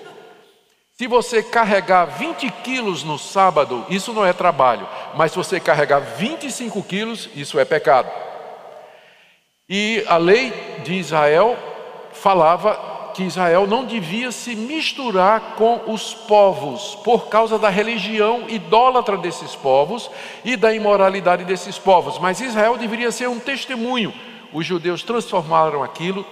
[0.97, 4.87] Se você carregar 20 quilos no sábado, isso não é trabalho.
[5.15, 8.11] Mas se você carregar 25 quilos, isso é pecado.
[9.69, 11.57] E a lei de Israel
[12.13, 19.17] falava que Israel não devia se misturar com os povos por causa da religião idólatra
[19.17, 20.09] desses povos
[20.45, 24.15] e da imoralidade desses povos, mas Israel deveria ser um testemunho.
[24.53, 26.25] Os judeus transformaram aquilo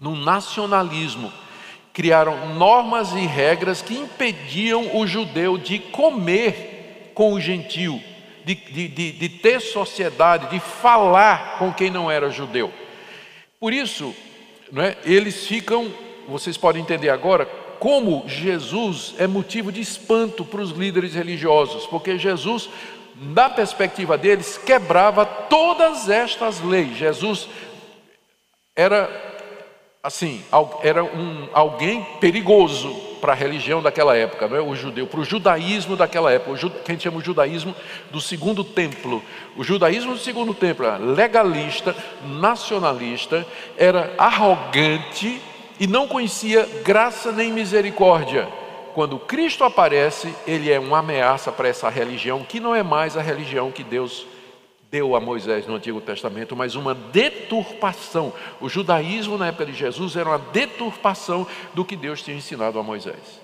[0.00, 1.30] num nacionalismo,
[1.92, 8.02] criaram normas e regras que impediam o judeu de comer com o gentio,
[8.46, 12.72] de, de, de, de ter sociedade, de falar com quem não era judeu.
[13.60, 14.14] Por isso,
[14.70, 14.96] não é?
[15.04, 15.92] eles ficam,
[16.28, 17.46] vocês podem entender agora,
[17.78, 22.68] como Jesus é motivo de espanto para os líderes religiosos, porque Jesus,
[23.16, 26.96] na perspectiva deles, quebrava todas estas leis.
[26.96, 27.48] Jesus
[28.74, 29.08] era
[30.02, 30.42] assim,
[30.82, 34.60] era um, alguém perigoso para a religião daquela época, não é?
[34.60, 37.74] o judeu, para o judaísmo daquela época, o que a gente chama o judaísmo
[38.10, 39.22] do segundo templo.
[39.56, 45.40] O judaísmo do segundo templo era legalista, nacionalista, era arrogante
[45.78, 48.48] e não conhecia graça nem misericórdia.
[48.94, 53.22] Quando Cristo aparece, ele é uma ameaça para essa religião, que não é mais a
[53.22, 54.26] religião que Deus
[54.90, 58.32] deu a Moisés no Antigo Testamento, mas uma deturpação.
[58.60, 62.82] O judaísmo na época de Jesus era uma deturpação do que Deus tinha ensinado a
[62.82, 63.40] Moisés.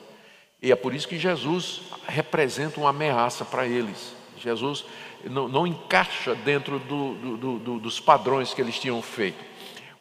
[0.63, 4.15] E é por isso que Jesus representa uma ameaça para eles.
[4.39, 4.85] Jesus
[5.25, 9.45] não, não encaixa dentro do, do, do, dos padrões que eles tinham feito.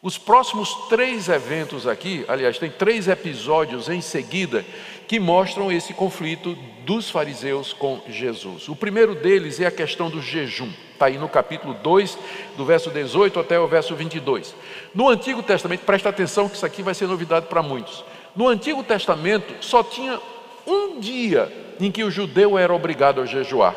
[0.00, 4.64] Os próximos três eventos aqui, aliás, tem três episódios em seguida
[5.06, 8.68] que mostram esse conflito dos fariseus com Jesus.
[8.68, 10.70] O primeiro deles é a questão do jejum.
[10.92, 12.18] Está aí no capítulo 2,
[12.56, 14.54] do verso 18 até o verso 22.
[14.94, 18.04] No Antigo Testamento, presta atenção que isso aqui vai ser novidade para muitos.
[18.36, 20.20] No Antigo Testamento, só tinha
[20.66, 23.74] um dia em que o judeu era obrigado a jejuar,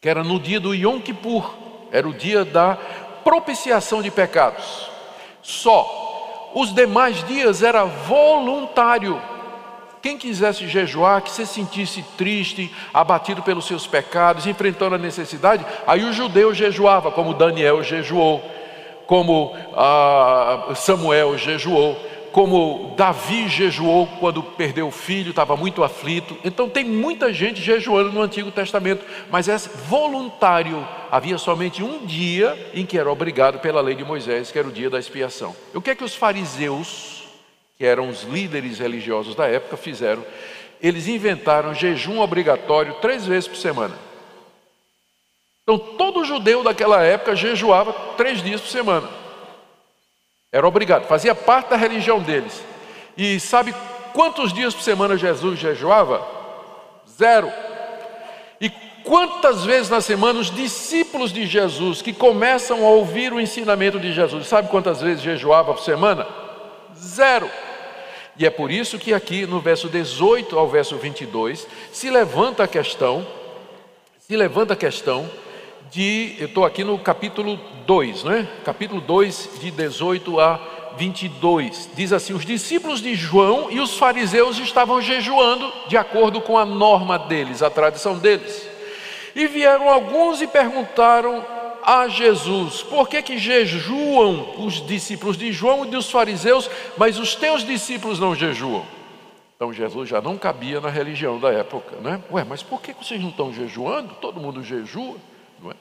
[0.00, 1.54] que era no dia do Yom Kippur,
[1.90, 2.76] era o dia da
[3.22, 4.90] propiciação de pecados.
[5.42, 6.04] Só.
[6.54, 9.20] Os demais dias era voluntário.
[10.06, 16.04] Quem quisesse jejuar, que se sentisse triste, abatido pelos seus pecados, enfrentando a necessidade, aí
[16.04, 18.40] o judeu jejuava, como Daniel jejuou,
[19.04, 26.38] como ah, Samuel jejuou, como Davi jejuou quando perdeu o filho, estava muito aflito.
[26.44, 30.86] Então tem muita gente jejuando no Antigo Testamento, mas é voluntário.
[31.10, 34.72] Havia somente um dia em que era obrigado pela lei de Moisés, que era o
[34.72, 35.52] dia da expiação.
[35.74, 37.25] O que é que os fariseus
[37.76, 40.24] que eram os líderes religiosos da época, fizeram.
[40.80, 43.96] Eles inventaram jejum obrigatório três vezes por semana.
[45.62, 49.08] Então, todo judeu daquela época jejuava três dias por semana.
[50.52, 52.62] Era obrigado, fazia parte da religião deles.
[53.16, 53.74] E sabe
[54.14, 56.26] quantos dias por semana Jesus jejuava?
[57.08, 57.52] Zero.
[58.60, 58.70] E
[59.04, 64.12] quantas vezes na semana os discípulos de Jesus que começam a ouvir o ensinamento de
[64.12, 66.45] Jesus, sabe quantas vezes jejuava por semana?
[67.06, 67.48] Zero.
[68.36, 72.68] E é por isso que aqui no verso 18 ao verso 22 se levanta a
[72.68, 73.26] questão,
[74.18, 75.30] se levanta a questão
[75.90, 78.48] de, eu estou aqui no capítulo 2, né?
[78.64, 80.60] Capítulo 2, de 18 a
[80.98, 81.90] 22.
[81.94, 86.66] Diz assim: Os discípulos de João e os fariseus estavam jejuando de acordo com a
[86.66, 88.68] norma deles, a tradição deles.
[89.34, 91.44] E vieram alguns e perguntaram
[91.86, 97.36] a Jesus: Por que, que jejuam os discípulos de João e dos fariseus, mas os
[97.36, 98.84] teus discípulos não jejuam?
[99.54, 102.20] Então Jesus já não cabia na religião da época, né?
[102.30, 104.14] Ué, mas por que vocês não estão jejuando?
[104.20, 105.16] Todo mundo jejua.
[105.70, 105.74] É?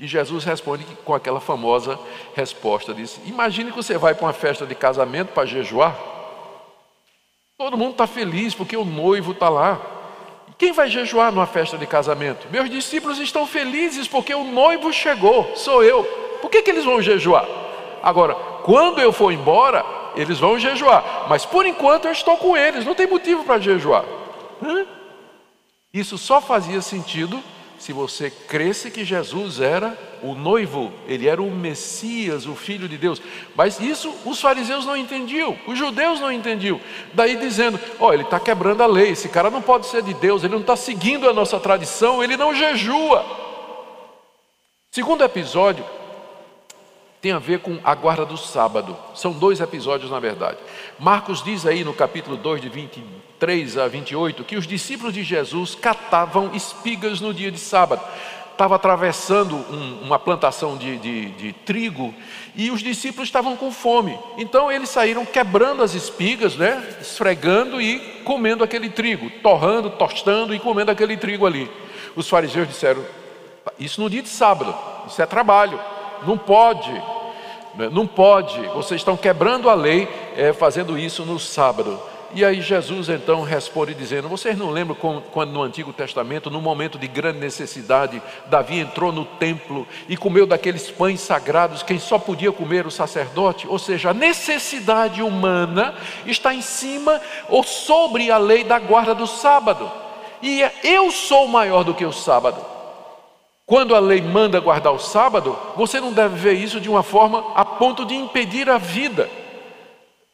[0.00, 1.98] E Jesus responde com aquela famosa
[2.34, 5.96] resposta: diz, Imagine que você vai para uma festa de casamento para jejuar.
[7.58, 9.99] Todo mundo está feliz porque o noivo está lá.
[10.60, 12.46] Quem vai jejuar numa festa de casamento?
[12.50, 16.04] Meus discípulos estão felizes porque o noivo chegou, sou eu.
[16.42, 17.48] Por que, que eles vão jejuar?
[18.02, 19.82] Agora, quando eu for embora,
[20.14, 24.04] eles vão jejuar, mas por enquanto eu estou com eles, não tem motivo para jejuar.
[25.94, 27.42] Isso só fazia sentido
[27.90, 32.96] se você cresce que Jesus era o noivo, ele era o Messias, o Filho de
[32.96, 33.20] Deus.
[33.56, 36.80] Mas isso os fariseus não entendiam, os judeus não entendiam.
[37.12, 40.14] Daí dizendo: Ó, oh, ele está quebrando a lei, esse cara não pode ser de
[40.14, 43.26] Deus, ele não está seguindo a nossa tradição, ele não jejua.
[44.92, 45.84] Segundo episódio
[47.20, 48.96] tem a ver com a guarda do sábado.
[49.14, 50.58] São dois episódios, na verdade.
[50.98, 53.04] Marcos diz aí no capítulo 2, de 20
[53.40, 58.02] 3 a 28, que os discípulos de Jesus catavam espigas no dia de sábado.
[58.52, 62.14] Estava atravessando um, uma plantação de, de, de trigo
[62.54, 64.18] e os discípulos estavam com fome.
[64.36, 66.86] Então eles saíram quebrando as espigas, né?
[67.00, 71.70] esfregando e comendo aquele trigo, torrando, tostando e comendo aquele trigo ali.
[72.14, 73.02] Os fariseus disseram:
[73.78, 74.76] Isso no dia de sábado,
[75.08, 75.80] isso é trabalho,
[76.26, 76.92] não pode.
[77.74, 77.88] Né?
[77.90, 82.00] Não pode, vocês estão quebrando a lei é, fazendo isso no sábado.
[82.32, 84.96] E aí Jesus então responde dizendo: Vocês não lembram
[85.32, 90.46] quando no Antigo Testamento, no momento de grande necessidade, Davi entrou no templo e comeu
[90.46, 93.66] daqueles pães sagrados, quem só podia comer o sacerdote?
[93.66, 95.94] Ou seja, a necessidade humana
[96.24, 99.90] está em cima ou sobre a lei da guarda do sábado.
[100.40, 102.69] E eu sou maior do que o sábado.
[103.70, 107.52] Quando a lei manda guardar o sábado, você não deve ver isso de uma forma
[107.54, 109.30] a ponto de impedir a vida.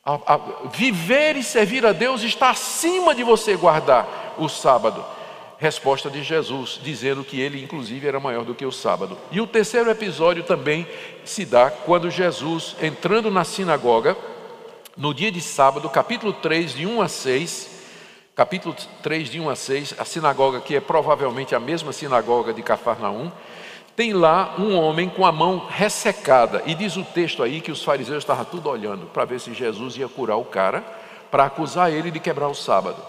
[0.03, 0.41] A, a,
[0.73, 5.05] viver e servir a Deus está acima de você guardar o sábado.
[5.59, 9.19] Resposta de Jesus, dizendo que ele, inclusive, era maior do que o sábado.
[9.31, 10.87] E o terceiro episódio também
[11.23, 14.17] se dá quando Jesus, entrando na sinagoga,
[14.97, 17.76] no dia de sábado, capítulo 3, de 1 a 6,
[18.37, 22.63] capítulo 3, de 1 a 6, a sinagoga que é provavelmente a mesma sinagoga de
[22.63, 23.33] Cafarnaum,
[23.97, 27.83] tem lá um homem com a mão ressecada, e diz o texto aí que os
[27.83, 30.83] fariseus estavam tudo olhando para ver se Jesus ia curar o cara,
[31.31, 33.03] para acusar ele de quebrar o sábado.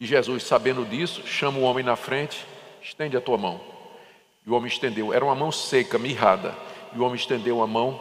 [0.00, 2.44] E Jesus, sabendo disso, chama o homem na frente,
[2.82, 3.60] estende a tua mão.
[4.44, 6.56] E o homem estendeu, era uma mão seca, mirrada.
[6.92, 8.00] E o homem estendeu a mão,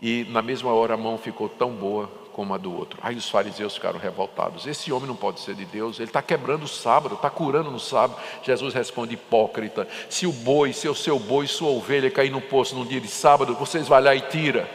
[0.00, 2.98] e na mesma hora a mão ficou tão boa como a do outro.
[3.00, 4.66] Aí os fariseus ficaram revoltados.
[4.66, 7.78] Esse homem não pode ser de Deus, ele está quebrando o sábado, está curando no
[7.78, 8.20] sábado.
[8.42, 12.74] Jesus responde: hipócrita, se o boi, se o seu boi, sua ovelha cair no poço
[12.74, 14.68] num dia de sábado, vocês vão lá e tira.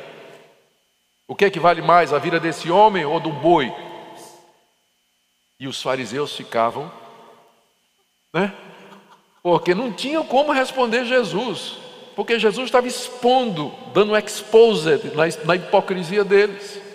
[1.28, 3.72] O que é que vale mais, a vida desse homem ou do boi?
[5.60, 6.90] E os fariseus ficavam,
[8.34, 8.54] né?
[9.44, 11.78] Porque não tinham como responder Jesus,
[12.16, 16.89] porque Jesus estava expondo, dando exposed na, na hipocrisia deles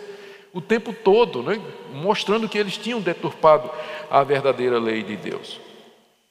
[0.55, 1.61] o tempo todo, né?
[1.93, 3.69] mostrando que eles tinham deturpado
[4.09, 5.61] a verdadeira lei de Deus.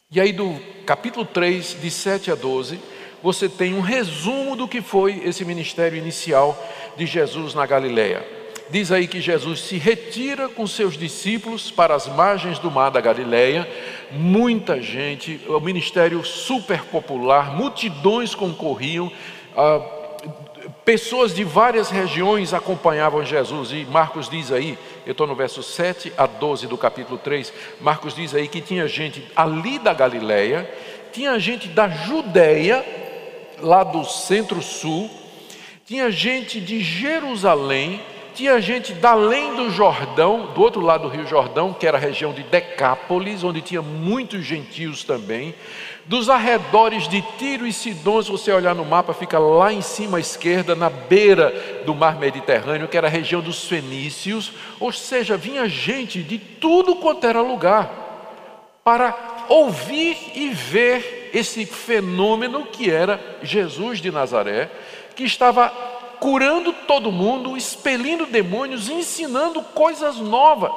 [0.09, 2.79] E aí, do capítulo 3, de 7 a 12,
[3.21, 6.57] você tem um resumo do que foi esse ministério inicial
[6.95, 8.25] de Jesus na Galileia.
[8.69, 13.01] Diz aí que Jesus se retira com seus discípulos para as margens do mar da
[13.01, 13.67] Galileia.
[14.11, 19.11] Muita gente, o ministério super popular, multidões concorriam.
[19.55, 20.02] Ah,
[20.85, 26.11] Pessoas de várias regiões acompanhavam Jesus, e Marcos diz aí, eu estou no verso 7
[26.17, 30.69] a 12 do capítulo 3, Marcos diz aí que tinha gente ali da Galileia,
[31.13, 32.83] tinha gente da Judéia,
[33.61, 35.09] lá do centro-sul,
[35.85, 38.01] tinha gente de Jerusalém,
[38.35, 42.01] tinha gente da além do Jordão, do outro lado do Rio Jordão, que era a
[42.01, 45.55] região de Decápolis, onde tinha muitos gentios também.
[46.05, 50.17] Dos arredores de Tiro e Sidon, se você olhar no mapa, fica lá em cima
[50.17, 54.51] à esquerda, na beira do mar Mediterrâneo, que era a região dos fenícios.
[54.81, 58.03] Ou seja, vinha gente de tudo quanto era lugar
[58.83, 64.69] para ouvir e ver esse fenômeno que era Jesus de Nazaré,
[65.15, 65.69] que estava
[66.19, 70.73] curando todo mundo, expelindo demônios, ensinando coisas novas,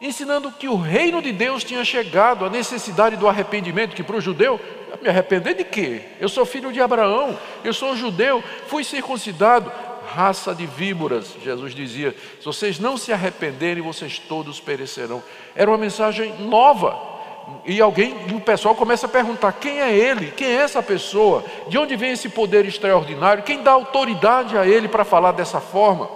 [0.00, 4.20] ensinando que o reino de Deus tinha chegado, a necessidade do arrependimento, que para o
[4.20, 4.60] judeu,
[5.00, 6.02] me arrepender de quê?
[6.20, 9.70] Eu sou filho de Abraão, eu sou judeu, fui circuncidado,
[10.06, 15.22] raça de víboras, Jesus dizia: se vocês não se arrependerem, vocês todos perecerão.
[15.54, 17.16] Era uma mensagem nova
[17.64, 20.30] e alguém, e o pessoal começa a perguntar: quem é ele?
[20.32, 21.44] Quem é essa pessoa?
[21.68, 23.42] De onde vem esse poder extraordinário?
[23.42, 26.08] Quem dá autoridade a ele para falar dessa forma?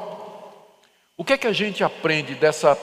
[1.16, 2.78] O que é que a gente aprende dessa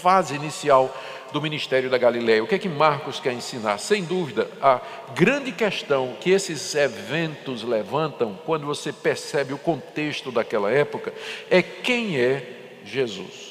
[0.00, 0.94] fase inicial
[1.32, 2.42] do ministério da Galileia?
[2.42, 3.78] O que é que Marcos quer ensinar?
[3.78, 4.80] Sem dúvida, a
[5.14, 11.12] grande questão que esses eventos levantam, quando você percebe o contexto daquela época,
[11.50, 13.50] é quem é Jesus.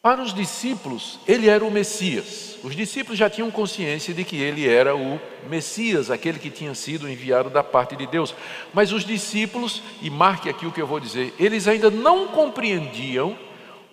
[0.00, 2.58] Para os discípulos, ele era o Messias.
[2.62, 5.18] Os discípulos já tinham consciência de que ele era o
[5.48, 8.34] Messias, aquele que tinha sido enviado da parte de Deus.
[8.74, 13.34] Mas os discípulos, e marque aqui o que eu vou dizer, eles ainda não compreendiam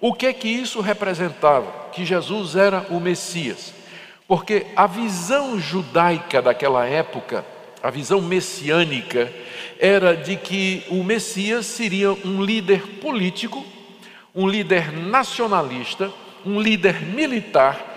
[0.02, 3.74] o que é que isso representava, que Jesus era o Messias.
[4.28, 7.46] Porque a visão judaica daquela época,
[7.82, 9.32] a visão messiânica,
[9.80, 13.66] era de que o Messias seria um líder político
[14.34, 16.12] um líder nacionalista,
[16.46, 17.90] um líder militar,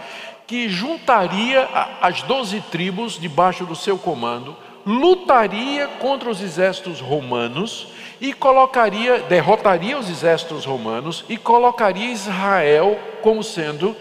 [0.46, 1.68] que juntaria
[2.00, 7.88] as doze tribos debaixo do seu comando, lutaria contra os exércitos romanos
[8.20, 13.96] e colocaria, derrotaria os exércitos romanos e colocaria Israel como sendo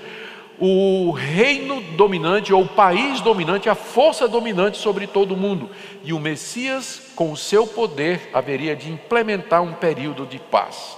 [0.60, 5.70] o reino dominante ou o país dominante, a força dominante sobre todo o mundo.
[6.04, 10.98] E o Messias, com o seu poder, haveria de implementar um período de paz.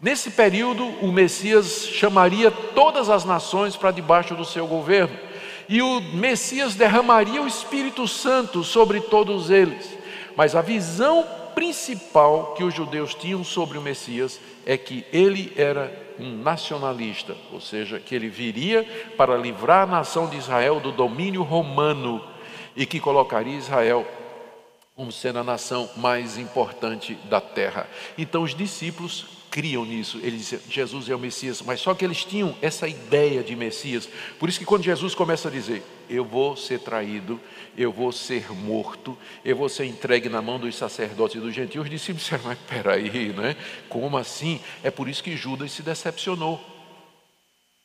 [0.00, 5.16] Nesse período, o Messias chamaria todas as nações para debaixo do seu governo,
[5.68, 9.96] e o Messias derramaria o Espírito Santo sobre todos eles.
[10.36, 15.92] Mas a visão principal que os judeus tinham sobre o Messias é que ele era
[16.18, 18.84] um nacionalista, ou seja, que ele viria
[19.16, 22.24] para livrar a nação de Israel do domínio romano
[22.76, 24.06] e que colocaria Israel
[24.94, 27.88] como sendo a nação mais importante da terra.
[28.16, 30.18] Então os discípulos criam nisso.
[30.22, 34.08] Eles diziam, Jesus é o Messias, mas só que eles tinham essa ideia de Messias.
[34.38, 35.82] Por isso que quando Jesus começa a dizer,
[36.12, 37.40] eu vou ser traído,
[37.76, 41.84] eu vou ser morto, eu vou ser entregue na mão dos sacerdotes e dos gentios,
[41.84, 43.56] os discípulos disseram, mas peraí, né?
[43.88, 44.60] como assim?
[44.82, 46.60] É por isso que Judas se decepcionou.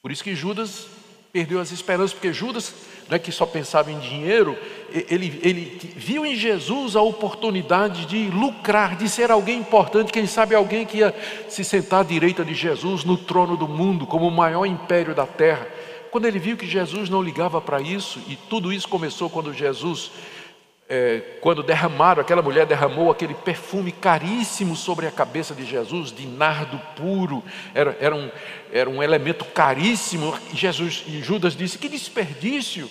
[0.01, 0.87] Por isso que Judas
[1.31, 2.73] perdeu as esperanças, porque Judas,
[3.07, 4.57] não é que só pensava em dinheiro,
[4.91, 10.55] ele, ele viu em Jesus a oportunidade de lucrar, de ser alguém importante, quem sabe
[10.55, 11.13] alguém que ia
[11.47, 15.25] se sentar à direita de Jesus no trono do mundo, como o maior império da
[15.25, 15.67] terra.
[16.11, 20.11] Quando ele viu que Jesus não ligava para isso, e tudo isso começou quando Jesus
[20.89, 26.25] é, quando derramaram, aquela mulher derramou aquele perfume caríssimo sobre a cabeça de Jesus, de
[26.25, 27.43] nardo puro,
[27.73, 28.31] era, era, um,
[28.71, 30.33] era um elemento caríssimo.
[30.53, 32.89] Jesus e Judas disse: Que desperdício!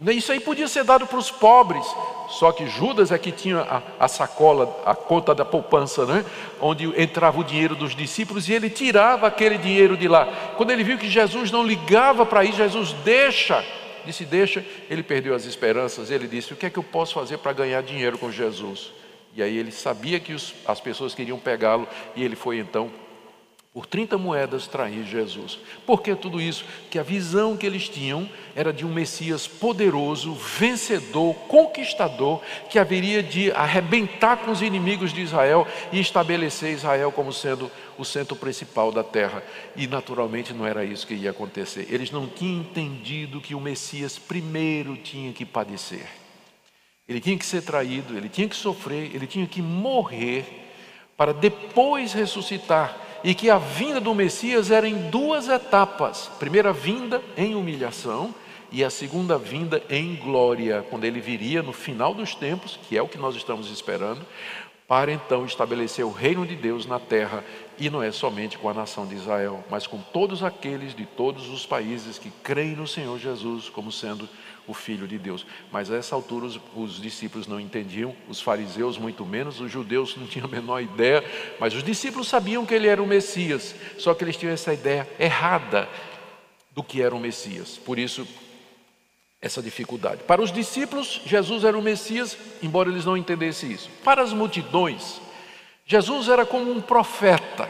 [0.00, 1.84] Né, isso aí podia ser dado para os pobres.
[2.28, 6.24] Só que Judas é que tinha a, a, sacola, a conta da poupança, né?
[6.60, 10.26] onde entrava o dinheiro dos discípulos e ele tirava aquele dinheiro de lá.
[10.56, 13.64] Quando ele viu que Jesus não ligava para isso, Jesus deixa
[14.04, 17.38] disse deixa, ele perdeu as esperanças, ele disse: O que é que eu posso fazer
[17.38, 18.92] para ganhar dinheiro com Jesus?
[19.34, 21.86] E aí ele sabia que os, as pessoas queriam pegá-lo,
[22.16, 22.90] e ele foi então
[23.72, 25.60] por 30 moedas trair Jesus.
[25.86, 26.64] Por que tudo isso?
[26.90, 33.22] Que a visão que eles tinham era de um Messias poderoso, vencedor, conquistador, que haveria
[33.22, 38.90] de arrebentar com os inimigos de Israel e estabelecer Israel como sendo o centro principal
[38.90, 39.40] da terra.
[39.76, 41.86] E naturalmente não era isso que ia acontecer.
[41.90, 46.08] Eles não tinham entendido que o Messias primeiro tinha que padecer.
[47.08, 50.44] Ele tinha que ser traído, ele tinha que sofrer, ele tinha que morrer
[51.16, 57.22] para depois ressuscitar e que a vinda do Messias era em duas etapas: primeira vinda
[57.36, 58.34] em humilhação
[58.72, 63.02] e a segunda vinda em glória, quando ele viria no final dos tempos, que é
[63.02, 64.24] o que nós estamos esperando,
[64.86, 67.44] para então estabelecer o reino de Deus na terra,
[67.78, 71.48] e não é somente com a nação de Israel, mas com todos aqueles de todos
[71.48, 74.28] os países que creem no Senhor Jesus como sendo
[74.70, 75.44] o Filho de Deus.
[75.72, 80.16] Mas a essa altura os, os, discípulos não entendiam, os fariseus muito menos, os judeus
[80.16, 81.24] não tinham a menor ideia,
[81.58, 85.08] mas os discípulos sabiam que ele era o Messias, só que eles tinham essa ideia
[85.18, 85.88] errada
[86.72, 87.76] do que era o Messias.
[87.76, 88.26] Por isso,
[89.42, 90.22] essa dificuldade.
[90.22, 93.90] Para os discípulos, Jesus era o Messias, embora eles não entendessem isso.
[94.04, 95.20] Para as multidões,
[95.84, 97.68] Jesus era como um profeta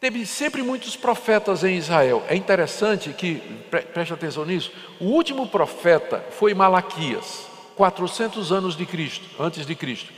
[0.00, 2.22] Teve sempre muitos profetas em Israel.
[2.28, 3.42] É interessante que,
[3.92, 4.70] preste atenção nisso,
[5.00, 10.12] o último profeta foi Malaquias, 400 anos de Cristo, antes de Cristo.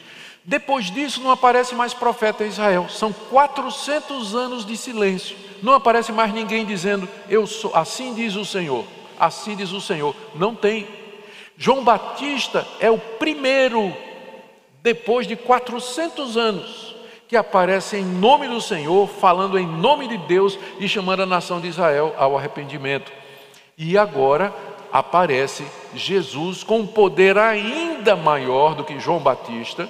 [0.44, 2.88] Depois disso não aparece mais profeta em Israel.
[2.90, 5.36] São 400 anos de silêncio.
[5.62, 8.84] Não aparece mais ninguém dizendo: "Eu sou, assim diz o Senhor".
[9.18, 10.14] Assim diz o Senhor.
[10.34, 10.88] Não tem.
[11.56, 13.94] João Batista é o primeiro
[14.82, 16.96] depois de 400 anos
[17.30, 21.60] que aparece em nome do Senhor, falando em nome de Deus e chamando a nação
[21.60, 23.12] de Israel ao arrependimento.
[23.78, 24.52] E agora
[24.92, 25.64] aparece
[25.94, 29.88] Jesus com um poder ainda maior do que João Batista,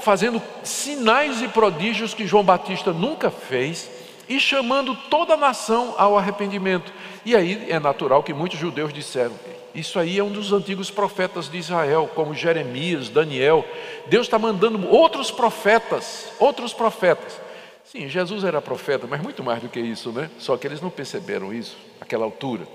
[0.00, 3.90] fazendo sinais e prodígios que João Batista nunca fez
[4.26, 6.90] e chamando toda a nação ao arrependimento.
[7.22, 9.34] E aí é natural que muitos judeus disseram:
[9.76, 13.62] isso aí é um dos antigos profetas de Israel, como Jeremias, Daniel.
[14.06, 17.38] Deus está mandando outros profetas, outros profetas.
[17.84, 20.30] Sim, Jesus era profeta, mas muito mais do que isso, né?
[20.38, 22.66] Só que eles não perceberam isso naquela altura.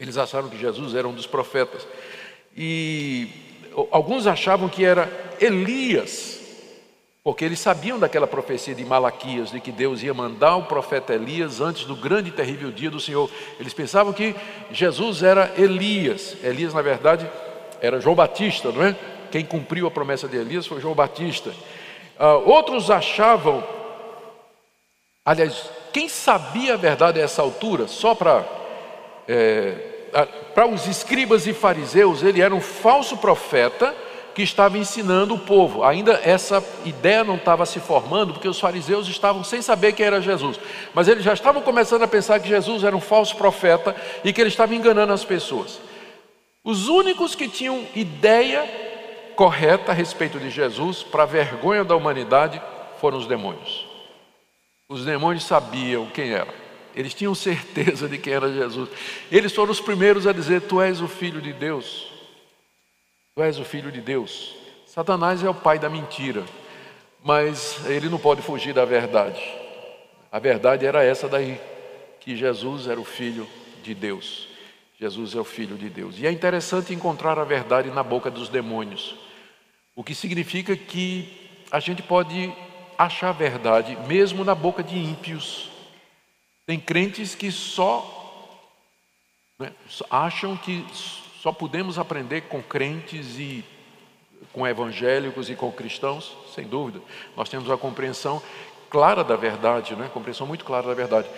[0.00, 1.86] Eles acharam que Jesus era um dos profetas.
[2.56, 3.28] E
[3.92, 5.08] alguns achavam que era
[5.40, 6.39] Elias,
[7.22, 11.60] porque eles sabiam daquela profecia de Malaquias, de que Deus ia mandar o profeta Elias
[11.60, 13.30] antes do grande e terrível dia do Senhor.
[13.58, 14.34] Eles pensavam que
[14.70, 16.36] Jesus era Elias.
[16.42, 17.30] Elias, na verdade,
[17.80, 18.96] era João Batista, não é?
[19.30, 21.50] Quem cumpriu a promessa de Elias foi João Batista.
[22.18, 23.62] Uh, outros achavam,
[25.24, 28.44] aliás, quem sabia a verdade a essa altura, só para
[29.28, 29.90] é,
[30.54, 33.94] para os escribas e fariseus, ele era um falso profeta
[34.34, 35.84] que estava ensinando o povo.
[35.84, 40.20] Ainda essa ideia não estava se formando, porque os fariseus estavam sem saber quem era
[40.20, 40.58] Jesus.
[40.94, 44.40] Mas eles já estavam começando a pensar que Jesus era um falso profeta e que
[44.40, 45.80] ele estava enganando as pessoas.
[46.62, 48.68] Os únicos que tinham ideia
[49.34, 52.60] correta a respeito de Jesus, para vergonha da humanidade,
[53.00, 53.86] foram os demônios.
[54.88, 56.52] Os demônios sabiam quem era.
[56.94, 58.90] Eles tinham certeza de quem era Jesus.
[59.30, 62.09] Eles foram os primeiros a dizer: Tu és o filho de Deus.
[63.34, 64.56] Tu és o filho de Deus.
[64.86, 66.44] Satanás é o pai da mentira.
[67.22, 69.40] mas ele não pode fugir da verdade.
[70.32, 71.60] A verdade era essa daí,
[72.20, 73.46] que Jesus era o Filho
[73.82, 74.48] de Deus.
[74.98, 76.18] Jesus é o Filho de Deus.
[76.18, 79.16] E é interessante encontrar a verdade na boca dos demônios,
[79.94, 82.52] o que significa que a gente pode
[82.96, 85.70] achar a verdade mesmo na boca de ímpios.
[86.66, 88.16] Tem crentes que só
[89.58, 89.72] né,
[90.10, 90.84] acham que
[91.40, 93.64] só podemos aprender com crentes e
[94.52, 97.00] com evangélicos e com cristãos, sem dúvida.
[97.34, 98.42] Nós temos a compreensão
[98.90, 100.10] clara da verdade, né?
[100.12, 101.28] compreensão muito clara da verdade.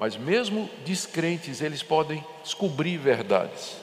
[0.00, 3.76] Mas mesmo descrentes, eles podem descobrir verdades.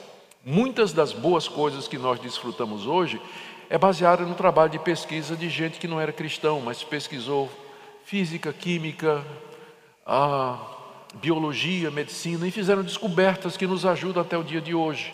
[0.43, 3.21] Muitas das boas coisas que nós desfrutamos hoje
[3.69, 7.49] é baseada no trabalho de pesquisa de gente que não era cristão, mas pesquisou
[8.03, 9.23] física, química,
[10.05, 10.59] a
[11.15, 15.13] biologia, medicina e fizeram descobertas que nos ajudam até o dia de hoje.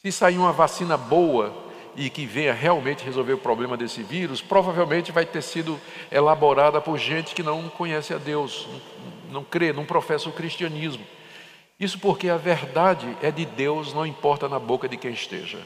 [0.00, 1.52] Se sair uma vacina boa
[1.96, 5.80] e que venha realmente resolver o problema desse vírus, provavelmente vai ter sido
[6.10, 8.68] elaborada por gente que não conhece a Deus,
[9.32, 11.04] não crê, não professa o cristianismo.
[11.80, 15.58] Isso porque a verdade é de Deus, não importa na boca de quem esteja.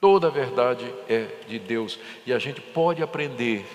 [0.00, 3.66] Toda a verdade é de Deus e a gente pode aprender,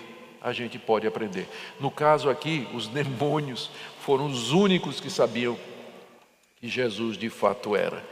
[0.42, 1.48] a gente pode aprender.
[1.80, 3.70] No caso aqui, os demônios
[4.00, 5.56] foram os únicos que sabiam
[6.60, 8.04] que Jesus de fato era.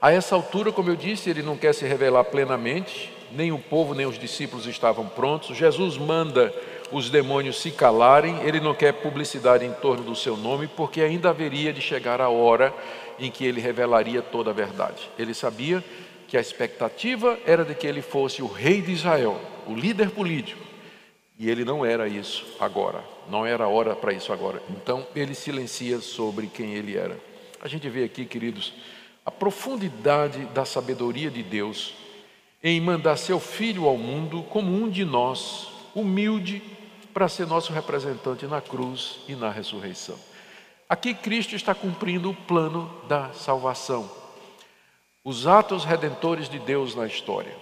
[0.00, 3.94] A essa altura, como eu disse, ele não quer se revelar plenamente, nem o povo
[3.94, 5.54] nem os discípulos estavam prontos.
[5.54, 6.54] Jesus manda
[6.90, 11.28] os demônios se calarem, ele não quer publicidade em torno do seu nome, porque ainda
[11.28, 12.72] haveria de chegar a hora
[13.18, 15.10] em que ele revelaria toda a verdade.
[15.18, 15.84] Ele sabia
[16.26, 20.64] que a expectativa era de que ele fosse o rei de Israel, o líder político,
[21.38, 24.62] e ele não era isso agora, não era hora para isso agora.
[24.70, 27.18] Então ele silencia sobre quem ele era.
[27.60, 28.72] A gente vê aqui, queridos,
[29.30, 31.94] a profundidade da sabedoria de Deus
[32.60, 36.60] em mandar seu filho ao mundo como um de nós, humilde,
[37.14, 40.18] para ser nosso representante na cruz e na ressurreição.
[40.88, 44.10] Aqui Cristo está cumprindo o plano da salvação,
[45.24, 47.56] os atos redentores de Deus na história.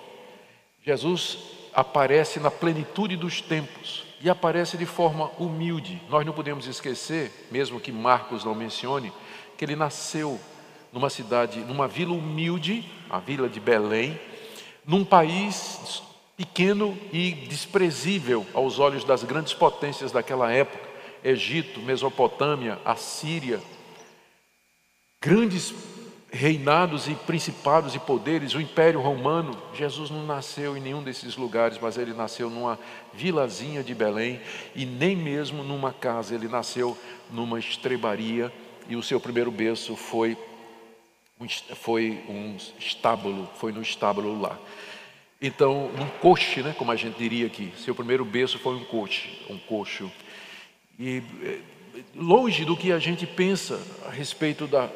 [0.83, 1.39] Jesus
[1.75, 6.01] aparece na plenitude dos tempos e aparece de forma humilde.
[6.09, 9.13] Nós não podemos esquecer, mesmo que Marcos não mencione,
[9.57, 10.41] que ele nasceu
[10.93, 14.19] numa cidade, numa vila humilde, a vila de Belém,
[14.87, 16.03] num país
[16.37, 20.89] pequeno e desprezível aos olhos das grandes potências daquela época,
[21.23, 23.61] Egito, Mesopotâmia, Assíria,
[25.21, 25.75] grandes
[26.31, 29.57] reinados e principados e poderes, o Império Romano.
[29.75, 32.79] Jesus não nasceu em nenhum desses lugares, mas ele nasceu numa
[33.15, 34.41] vilazinha de Belém
[34.75, 36.97] e nem mesmo numa casa, ele nasceu
[37.31, 38.53] numa estrebaria
[38.89, 40.37] e o seu primeiro berço foi
[41.75, 44.59] foi um estábulo, foi no estábulo lá.
[45.41, 49.47] Então, um coche, né, como a gente diria aqui, seu primeiro berço foi um coche,
[49.49, 50.11] um coxo.
[50.99, 51.61] E eh,
[52.17, 54.91] longe do que a gente pensa a respeito da,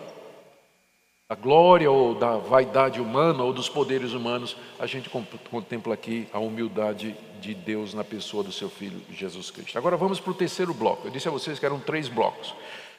[1.29, 5.09] da glória ou da vaidade humana ou dos poderes humanos, a gente
[5.49, 9.79] contempla aqui a humildade de Deus na pessoa do seu Filho Jesus Cristo.
[9.79, 11.07] Agora vamos para o terceiro bloco.
[11.07, 12.53] Eu disse a vocês que eram três blocos.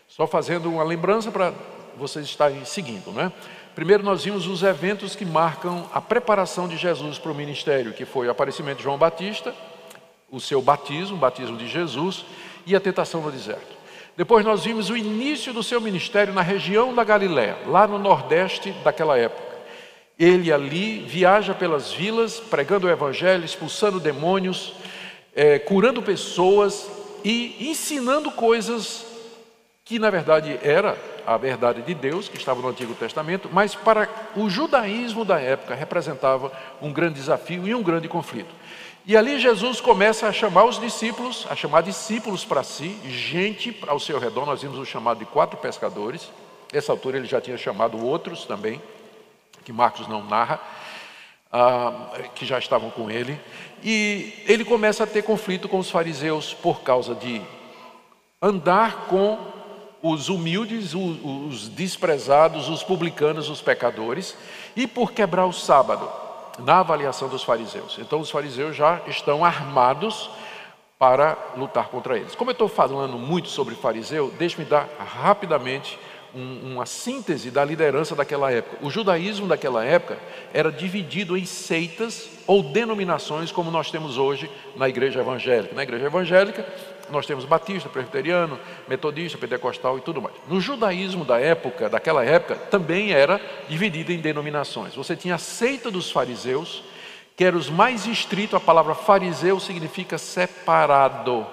[0.07, 1.53] Só fazendo uma lembrança para
[1.97, 3.31] vocês estarem seguindo, né?
[3.75, 8.05] Primeiro nós vimos os eventos que marcam a preparação de Jesus para o ministério, que
[8.05, 9.53] foi o aparecimento de João Batista,
[10.29, 12.23] o seu batismo, o batismo de Jesus
[12.67, 13.73] e a tentação no deserto.
[14.15, 18.71] Depois nós vimos o início do seu ministério na região da Galiléia, lá no nordeste
[18.83, 19.53] daquela época.
[20.19, 24.75] Ele ali viaja pelas vilas, pregando o evangelho, expulsando demônios,
[25.35, 26.87] é, curando pessoas
[27.25, 29.12] e ensinando coisas
[29.93, 34.09] que na verdade era a verdade de Deus, que estava no Antigo Testamento, mas para
[34.35, 38.49] o judaísmo da época representava um grande desafio e um grande conflito.
[39.05, 43.99] E ali Jesus começa a chamar os discípulos, a chamar discípulos para si, gente ao
[43.99, 44.47] seu redor.
[44.47, 46.27] Nós vimos o chamado de quatro pescadores.
[46.73, 48.81] Nessa altura ele já tinha chamado outros também,
[49.63, 50.59] que Marcos não narra,
[51.51, 53.39] ah, que já estavam com ele.
[53.83, 57.39] E ele começa a ter conflito com os fariseus por causa de
[58.41, 59.52] andar com
[60.03, 64.35] os humildes, os desprezados, os publicanos, os pecadores,
[64.75, 66.11] e por quebrar o sábado,
[66.59, 67.97] na avaliação dos fariseus.
[67.97, 70.29] Então, os fariseus já estão armados
[70.99, 72.35] para lutar contra eles.
[72.35, 75.97] Como eu estou falando muito sobre fariseu, deixe-me dar rapidamente
[76.35, 78.85] um, uma síntese da liderança daquela época.
[78.85, 80.17] O judaísmo daquela época
[80.53, 85.75] era dividido em seitas ou denominações, como nós temos hoje na igreja evangélica.
[85.75, 86.65] Na igreja evangélica,
[87.09, 90.35] nós temos batista, presbiteriano, metodista, pentecostal e tudo mais.
[90.47, 94.95] No judaísmo da época, daquela época, também era dividido em denominações.
[94.95, 96.83] Você tinha a seita dos fariseus,
[97.35, 101.45] que eram os mais estritos, a palavra fariseu significa separado.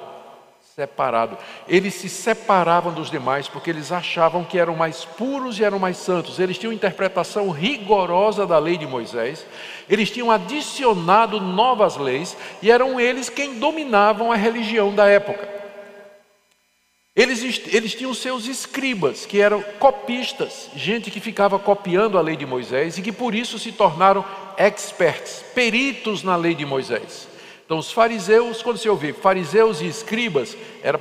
[0.80, 1.36] Separado.
[1.68, 5.98] Eles se separavam dos demais porque eles achavam que eram mais puros e eram mais
[5.98, 6.38] santos.
[6.38, 9.44] Eles tinham interpretação rigorosa da lei de Moisés.
[9.90, 15.46] Eles tinham adicionado novas leis e eram eles quem dominavam a religião da época.
[17.14, 22.46] Eles, eles tinham seus escribas, que eram copistas, gente que ficava copiando a lei de
[22.46, 24.24] Moisés e que por isso se tornaram
[24.56, 27.29] experts, peritos na lei de Moisés.
[27.70, 31.00] Então, os fariseus, quando você ouvir fariseus e escribas, era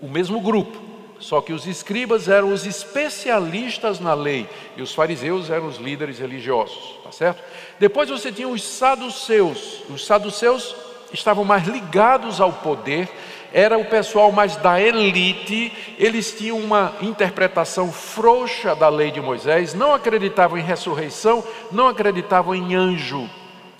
[0.00, 0.80] o mesmo grupo,
[1.18, 6.20] só que os escribas eram os especialistas na lei e os fariseus eram os líderes
[6.20, 7.42] religiosos, tá certo?
[7.80, 9.82] Depois você tinha os saduceus.
[9.90, 10.76] Os saduceus
[11.12, 13.08] estavam mais ligados ao poder
[13.52, 19.74] era o pessoal mais da elite, eles tinham uma interpretação frouxa da lei de Moisés,
[19.74, 21.42] não acreditavam em ressurreição,
[21.72, 23.28] não acreditavam em anjo,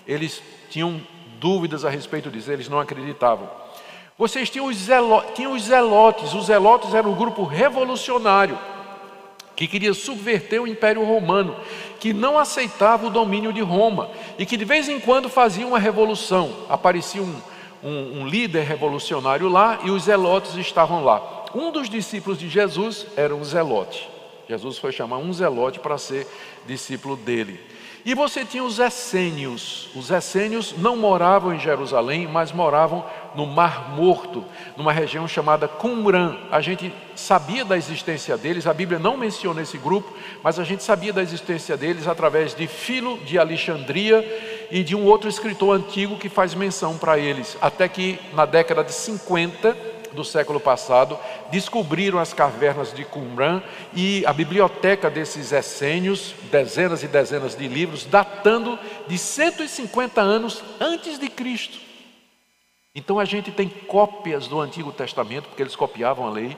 [0.07, 1.01] eles tinham
[1.45, 3.51] dúvidas a respeito disso, eles não acreditavam.
[4.17, 8.59] Vocês tinham os, zelo, tinham os zelotes, os zelotes eram um grupo revolucionário
[9.55, 11.55] que queria subverter o Império Romano,
[12.01, 15.79] que não aceitava o domínio de Roma e que de vez em quando fazia uma
[15.79, 16.51] revolução.
[16.67, 17.37] Aparecia um,
[17.83, 21.45] um, um líder revolucionário lá e os zelotes estavam lá.
[21.55, 24.09] Um dos discípulos de Jesus era um zelote.
[24.49, 26.27] Jesus foi chamar um zelote para ser
[26.67, 27.61] discípulo dele.
[28.07, 29.89] E você tinha os essênios.
[29.95, 33.03] Os essênios não moravam em Jerusalém, mas moravam
[33.35, 34.45] no Mar Morto,
[34.77, 36.37] numa região chamada Qumran.
[36.51, 40.83] A gente sabia da existência deles, a Bíblia não menciona esse grupo, mas a gente
[40.83, 44.23] sabia da existência deles através de Filo de Alexandria
[44.71, 47.57] e de um outro escritor antigo que faz menção para eles.
[47.59, 51.19] Até que na década de 50 do século passado,
[51.51, 53.63] descobriram as cavernas de Qumran
[53.93, 61.19] e a biblioteca desses essênios, dezenas e dezenas de livros, datando de 150 anos antes
[61.19, 61.79] de Cristo.
[62.95, 66.57] Então a gente tem cópias do Antigo Testamento, porque eles copiavam a lei,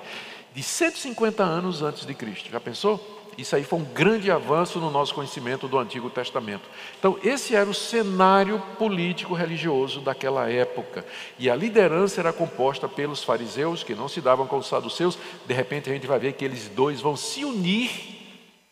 [0.54, 2.50] de 150 anos antes de Cristo.
[2.50, 3.25] Já pensou?
[3.38, 6.68] Isso aí foi um grande avanço no nosso conhecimento do Antigo Testamento.
[6.98, 11.04] Então, esse era o cenário político religioso daquela época.
[11.38, 15.18] E a liderança era composta pelos fariseus, que não se davam com os saduceus.
[15.46, 17.90] De repente, a gente vai ver que eles dois vão se unir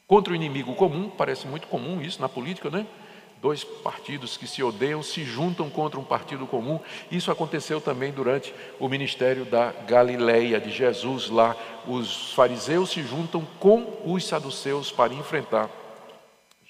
[0.06, 1.10] contra o inimigo comum.
[1.10, 2.86] Parece muito comum isso na política, né?
[3.44, 6.80] Dois partidos que se odeiam se juntam contra um partido comum.
[7.10, 11.28] Isso aconteceu também durante o ministério da Galileia de Jesus.
[11.28, 11.54] Lá,
[11.86, 15.68] os fariseus se juntam com os saduceus para enfrentar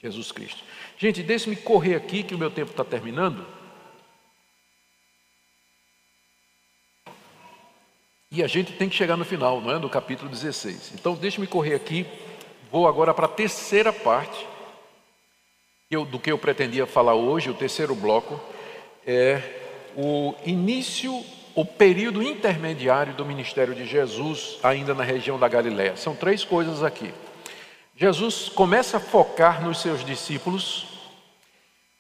[0.03, 0.65] Jesus Cristo.
[0.99, 3.47] Gente, deixe-me correr aqui que o meu tempo está terminando.
[8.33, 9.79] E a gente tem que chegar no final, não é?
[9.79, 10.95] No capítulo 16.
[10.95, 12.05] Então, deixe-me correr aqui.
[12.69, 14.54] Vou agora para a terceira parte
[15.91, 18.41] eu, do que eu pretendia falar hoje, o terceiro bloco,
[19.07, 19.41] é
[19.97, 21.25] o início,
[21.55, 25.97] o período intermediário do ministério de Jesus, ainda na região da Galiléia.
[25.97, 27.13] São três coisas aqui.
[27.97, 30.87] Jesus começa a focar nos seus discípulos.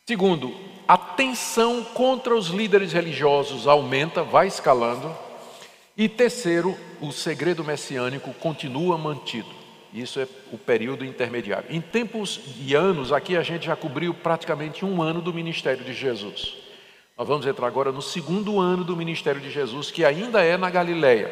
[0.07, 0.55] Segundo,
[0.89, 5.14] a tensão contra os líderes religiosos aumenta, vai escalando.
[5.97, 9.64] E terceiro, o segredo messiânico continua mantido.
[9.95, 11.69] Isso é o período intermediário.
[11.71, 15.95] Em tempos e anos, aqui a gente já cobriu praticamente um ano do ministério de
[15.95, 16.57] Jesus.
[17.17, 20.69] Nós vamos entrar agora no segundo ano do ministério de Jesus, que ainda é na
[20.69, 21.31] Galileia.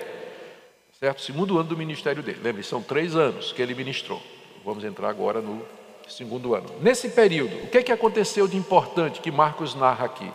[1.01, 1.23] Certo?
[1.23, 2.39] Segundo ano do ministério dele.
[2.41, 4.23] Lembre, são três anos que ele ministrou.
[4.65, 5.61] Vamos entrar agora no
[6.09, 6.69] segundo ano.
[6.81, 10.31] Nesse período, o que, é que aconteceu de importante que Marcos narra aqui?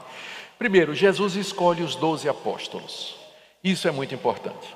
[0.59, 3.15] Primeiro, Jesus escolhe os doze apóstolos.
[3.63, 4.75] Isso é muito importante.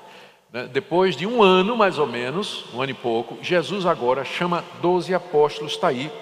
[0.52, 0.68] Né?
[0.70, 5.14] Depois de um ano, mais ou menos, um ano e pouco, Jesus agora chama doze
[5.14, 6.12] apóstolos, está aí,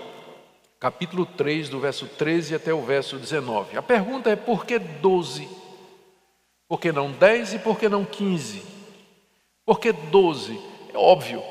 [0.79, 3.77] capítulo 3, do verso 13 até o verso 19.
[3.77, 5.49] A pergunta é: por que doze?
[6.69, 8.63] Por que não dez e por que não quinze?
[9.67, 10.61] Por que doze?
[10.95, 11.43] É óbvio,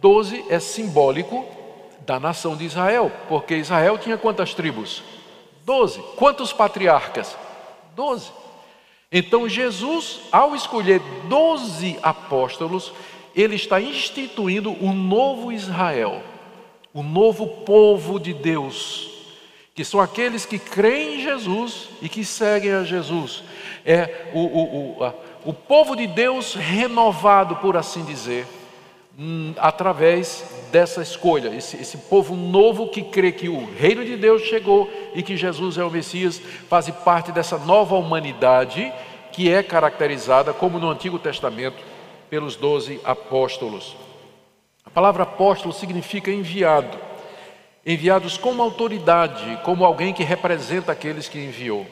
[0.00, 1.46] doze é simbólico
[2.00, 5.02] da nação de Israel, porque Israel tinha quantas tribos?
[5.64, 6.02] Doze.
[6.16, 7.36] Quantos patriarcas?
[7.94, 8.30] Doze.
[9.10, 12.92] Então, Jesus, ao escolher doze apóstolos,
[13.34, 16.22] ele está instituindo o novo Israel,
[16.92, 19.10] o novo povo de Deus,
[19.74, 23.42] que são aqueles que creem em Jesus e que seguem a Jesus.
[23.86, 28.46] É o, o, o, a, o povo de Deus renovado, por assim dizer,
[29.18, 34.42] hum, através dessa escolha, esse, esse, povo novo que crê que o reino de Deus
[34.42, 38.92] chegou e que Jesus é o Messias, faz parte dessa nova humanidade
[39.32, 41.82] que é caracterizada, como no Antigo Testamento,
[42.30, 43.96] pelos doze apóstolos.
[44.84, 46.98] A palavra apóstolo significa enviado.
[47.86, 51.86] enviados como autoridade, como alguém que representa aqueles que enviou.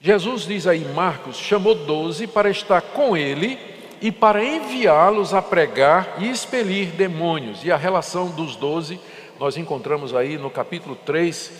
[0.00, 3.58] Jesus diz aí Marcos: chamou doze para estar com ele
[4.00, 7.64] e para enviá-los a pregar e expelir demônios.
[7.64, 9.00] E a relação dos doze
[9.38, 11.52] nós encontramos aí no capítulo 3,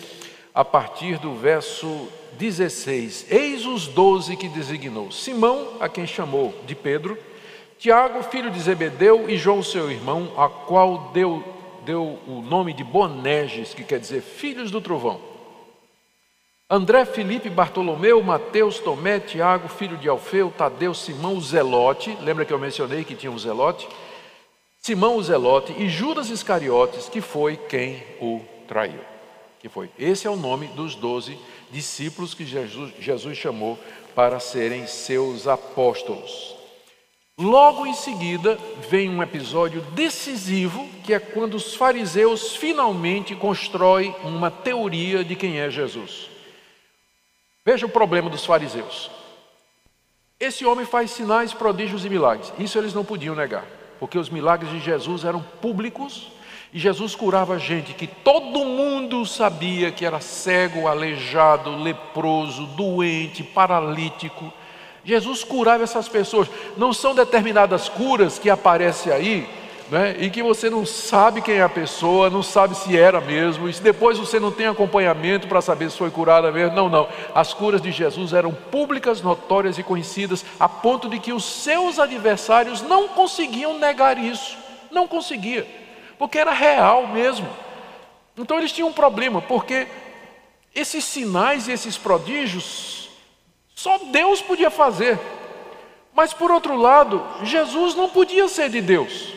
[0.54, 2.08] a partir do verso
[2.38, 7.18] 16: Eis os doze que designou: Simão, a quem chamou de Pedro,
[7.78, 11.42] Tiago, filho de Zebedeu, e João, seu irmão, a qual deu,
[11.84, 15.33] deu o nome de Boneges, que quer dizer filhos do trovão.
[16.68, 22.58] André, Felipe, Bartolomeu, Mateus, Tomé, Tiago, filho de Alfeu, Tadeu, Simão, Zelote, lembra que eu
[22.58, 23.86] mencionei que tinha um Zelote?
[24.80, 29.00] Simão, o Zelote, e Judas Iscariotes, que foi quem o traiu.
[29.60, 29.90] Que foi.
[29.98, 31.38] Esse é o nome dos doze
[31.70, 33.78] discípulos que Jesus, Jesus chamou
[34.14, 36.56] para serem seus apóstolos.
[37.38, 38.58] Logo em seguida,
[38.88, 45.60] vem um episódio decisivo, que é quando os fariseus finalmente constroem uma teoria de quem
[45.60, 46.33] é Jesus.
[47.64, 49.10] Veja o problema dos fariseus.
[50.38, 52.52] Esse homem faz sinais, prodígios e milagres.
[52.58, 53.64] Isso eles não podiam negar,
[53.98, 56.30] porque os milagres de Jesus eram públicos
[56.74, 64.52] e Jesus curava gente que todo mundo sabia que era cego, aleijado, leproso, doente, paralítico.
[65.04, 66.48] Jesus curava essas pessoas.
[66.76, 69.48] Não são determinadas curas que aparecem aí,
[69.94, 73.68] né, e que você não sabe quem é a pessoa, não sabe se era mesmo,
[73.68, 76.74] e se depois você não tem acompanhamento para saber se foi curada mesmo.
[76.74, 77.08] Não, não.
[77.32, 82.00] As curas de Jesus eram públicas, notórias e conhecidas, a ponto de que os seus
[82.00, 84.58] adversários não conseguiam negar isso.
[84.90, 85.64] Não conseguia,
[86.18, 87.48] porque era real mesmo.
[88.36, 89.86] Então eles tinham um problema, porque
[90.74, 93.10] esses sinais e esses prodígios
[93.76, 95.20] só Deus podia fazer.
[96.12, 99.33] Mas por outro lado, Jesus não podia ser de Deus.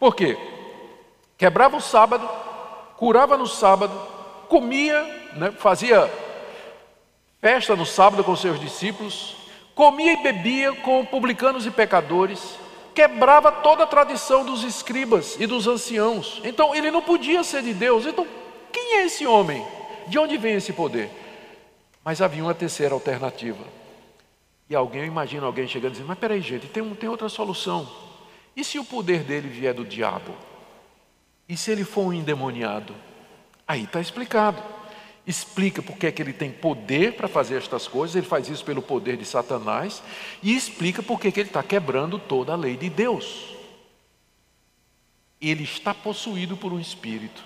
[0.00, 0.38] Por quê?
[1.36, 2.26] Quebrava o sábado,
[2.96, 3.92] curava no sábado,
[4.48, 5.02] comia,
[5.36, 6.10] né, fazia
[7.40, 9.36] festa no sábado com seus discípulos,
[9.74, 12.58] comia e bebia com publicanos e pecadores,
[12.94, 16.40] quebrava toda a tradição dos escribas e dos anciãos.
[16.44, 18.06] Então ele não podia ser de Deus.
[18.06, 18.26] Então,
[18.72, 19.66] quem é esse homem?
[20.06, 21.10] De onde vem esse poder?
[22.02, 23.64] Mas havia uma terceira alternativa.
[24.68, 28.09] E alguém, imagina alguém chegando e dizendo, mas peraí gente, tem, tem outra solução.
[28.56, 30.34] E se o poder dele vier do diabo?
[31.48, 32.94] E se ele for um endemoniado?
[33.66, 34.62] Aí está explicado.
[35.26, 38.82] Explica porque é que ele tem poder para fazer estas coisas, ele faz isso pelo
[38.82, 40.02] poder de Satanás,
[40.42, 43.54] e explica porque que ele está quebrando toda a lei de Deus.
[45.40, 47.44] Ele está possuído por um espírito.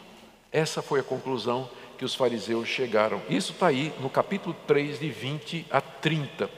[0.50, 3.20] Essa foi a conclusão que os fariseus chegaram.
[3.28, 6.50] Isso está aí no capítulo 3, de 20 a 30.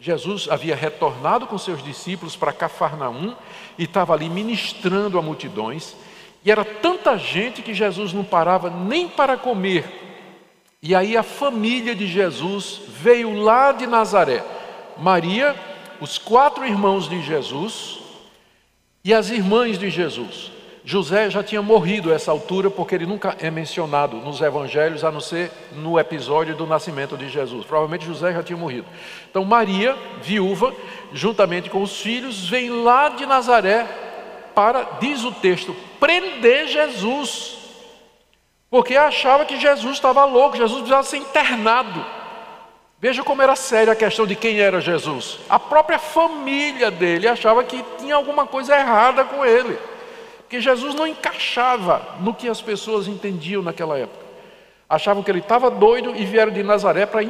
[0.00, 3.34] Jesus havia retornado com seus discípulos para Cafarnaum
[3.76, 5.94] e estava ali ministrando a multidões.
[6.44, 10.06] E era tanta gente que Jesus não parava nem para comer.
[10.80, 14.44] E aí a família de Jesus veio lá de Nazaré.
[14.96, 15.56] Maria,
[16.00, 17.98] os quatro irmãos de Jesus
[19.04, 20.52] e as irmãs de Jesus.
[20.90, 25.12] José já tinha morrido a essa altura, porque ele nunca é mencionado nos evangelhos, a
[25.12, 27.66] não ser no episódio do nascimento de Jesus.
[27.66, 28.86] Provavelmente José já tinha morrido.
[29.30, 30.74] Então, Maria, viúva,
[31.12, 33.86] juntamente com os filhos, vem lá de Nazaré
[34.54, 37.58] para, diz o texto, prender Jesus.
[38.70, 42.02] Porque achava que Jesus estava louco, Jesus precisava ser internado.
[42.98, 45.38] Veja como era séria a questão de quem era Jesus.
[45.50, 49.78] A própria família dele achava que tinha alguma coisa errada com ele.
[50.48, 54.24] Porque Jesus não encaixava no que as pessoas entendiam naquela época.
[54.88, 57.20] Achavam que ele estava doido e vieram de Nazaré para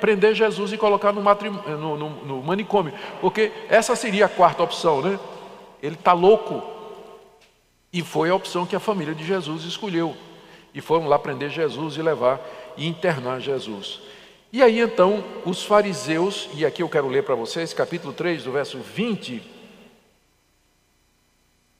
[0.00, 2.92] prender Jesus e colocar no, no, no, no manicômio.
[3.20, 5.20] Porque essa seria a quarta opção, né?
[5.80, 6.64] Ele está louco.
[7.92, 10.16] E foi a opção que a família de Jesus escolheu.
[10.74, 12.40] E foram lá prender Jesus e levar
[12.76, 14.00] e internar Jesus.
[14.52, 18.50] E aí então os fariseus, e aqui eu quero ler para vocês, capítulo 3, do
[18.50, 19.53] verso 20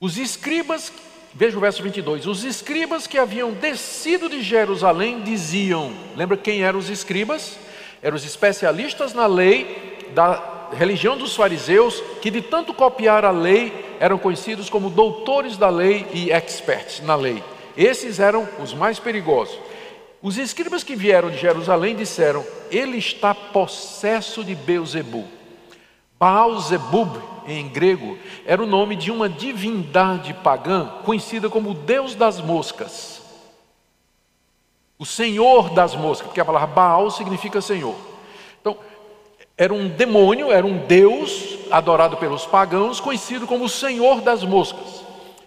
[0.05, 0.93] os escribas,
[1.33, 6.79] veja o verso 22, os escribas que haviam descido de Jerusalém diziam, lembra quem eram
[6.79, 7.57] os escribas?
[8.03, 13.97] Eram os especialistas na lei da religião dos fariseus, que de tanto copiar a lei,
[13.99, 17.43] eram conhecidos como doutores da lei e experts na lei.
[17.75, 19.59] Esses eram os mais perigosos.
[20.21, 25.25] Os escribas que vieram de Jerusalém disseram: Ele está possesso de Beuzebu.
[26.19, 32.15] Baal Zebub, em grego, era o nome de uma divindade pagã conhecida como o Deus
[32.15, 33.23] das moscas.
[34.99, 37.97] O Senhor das moscas, porque a palavra Baal significa Senhor.
[38.61, 38.77] Então,
[39.57, 45.05] era um demônio, era um Deus adorado pelos pagãos, conhecido como o Senhor das moscas.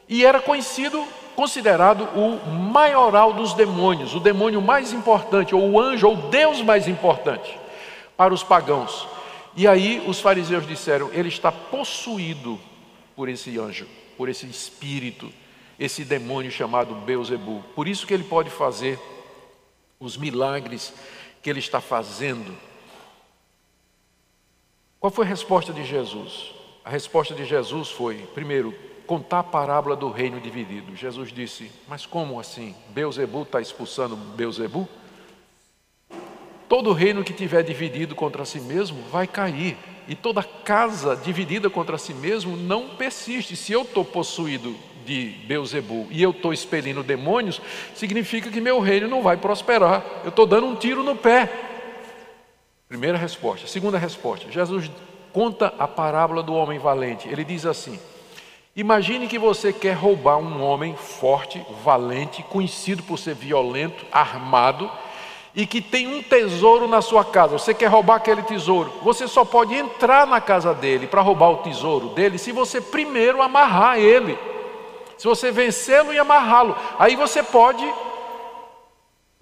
[0.07, 1.03] E era conhecido
[1.36, 6.61] considerado o maioral dos demônios, o demônio mais importante, ou o anjo, ou o Deus
[6.61, 7.57] mais importante
[8.15, 9.07] para os pagãos.
[9.58, 12.60] E aí os fariseus disseram: ele está possuído
[13.16, 15.34] por esse anjo, por esse espírito,
[15.80, 17.64] esse demônio chamado Beuzebu.
[17.76, 18.99] Por isso que ele pode fazer
[19.99, 20.93] os milagres
[21.41, 22.55] que ele está fazendo.
[24.99, 26.53] Qual foi a resposta de Jesus?
[26.86, 28.76] A resposta de Jesus foi, primeiro,
[29.08, 30.95] contar a parábola do reino dividido.
[30.95, 32.76] Jesus disse: Mas como assim?
[32.89, 34.88] Beuzebu está expulsando Beuzebu?
[36.68, 41.97] Todo reino que tiver dividido contra si mesmo vai cair, e toda casa dividida contra
[41.97, 43.55] si mesmo não persiste.
[43.55, 47.61] Se eu estou possuído de Beuzebu e eu estou expelindo demônios,
[47.95, 50.03] significa que meu reino não vai prosperar.
[50.24, 51.49] Eu estou dando um tiro no pé.
[52.88, 53.68] Primeira resposta.
[53.68, 54.49] Segunda resposta.
[54.51, 54.89] Jesus
[55.34, 57.28] conta a parábola do homem valente.
[57.28, 57.99] Ele diz assim:
[58.76, 64.89] Imagine que você quer roubar um homem forte, valente, conhecido por ser violento, armado
[65.55, 69.43] e que tem um tesouro na sua casa, você quer roubar aquele tesouro, você só
[69.43, 74.37] pode entrar na casa dele para roubar o tesouro dele se você primeiro amarrar ele.
[75.17, 77.83] Se você vencê-lo e amarrá-lo, aí você pode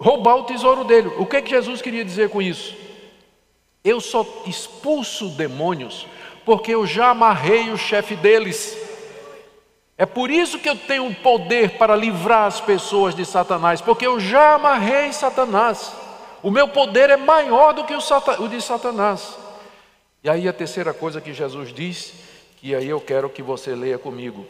[0.00, 1.12] roubar o tesouro dele.
[1.18, 2.74] O que, é que Jesus queria dizer com isso?
[3.84, 6.06] Eu só expulso demônios
[6.46, 8.85] porque eu já amarrei o chefe deles.
[9.98, 14.20] É por isso que eu tenho poder para livrar as pessoas de Satanás, porque eu
[14.20, 15.92] já amarrei Satanás.
[16.42, 19.38] O meu poder é maior do que o de Satanás.
[20.22, 22.12] E aí a terceira coisa que Jesus diz,
[22.58, 24.46] que aí eu quero que você leia comigo.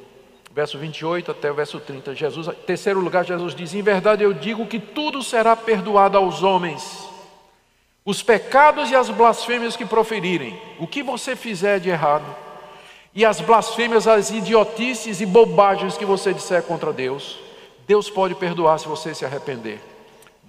[0.53, 2.15] Verso 28 até o verso 30.
[2.15, 7.07] Jesus, terceiro lugar, Jesus diz: Em verdade eu digo que tudo será perdoado aos homens,
[8.05, 12.25] os pecados e as blasfêmias que proferirem, o que você fizer de errado,
[13.17, 17.37] e as blasfêmias, as idiotices e bobagens que você disser contra Deus,
[17.85, 19.81] Deus pode perdoar se você se arrepender.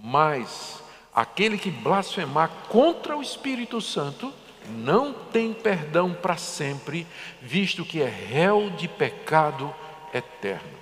[0.04, 0.78] Mas
[1.18, 4.32] Aquele que blasfemar contra o Espírito Santo
[4.70, 7.08] não tem perdão para sempre,
[7.42, 9.74] visto que é réu de pecado
[10.14, 10.78] eterno.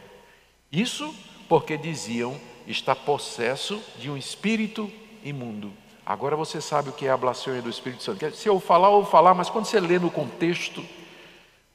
[0.69, 1.15] Isso
[1.47, 2.35] porque diziam
[2.67, 4.91] está possesso de um espírito
[5.23, 5.71] imundo.
[6.05, 8.29] Agora você sabe o que é a blasfêmia do Espírito Santo.
[8.35, 10.83] Se eu falar, eu vou falar, mas quando você lê no contexto,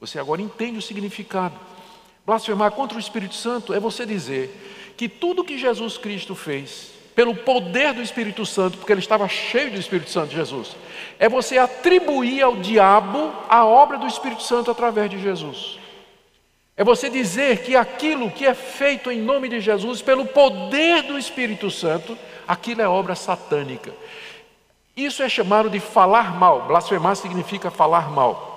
[0.01, 1.55] você agora entende o significado.
[2.25, 7.35] Blasfemar contra o Espírito Santo é você dizer que tudo que Jesus Cristo fez pelo
[7.35, 10.75] poder do Espírito Santo, porque ele estava cheio do Espírito Santo, Jesus,
[11.19, 15.79] é você atribuir ao diabo a obra do Espírito Santo através de Jesus.
[16.77, 21.19] É você dizer que aquilo que é feito em nome de Jesus, pelo poder do
[21.19, 22.17] Espírito Santo,
[22.49, 23.93] aquilo é obra satânica.
[24.97, 26.63] Isso é chamado de falar mal.
[26.63, 28.50] Blasfemar significa falar mal.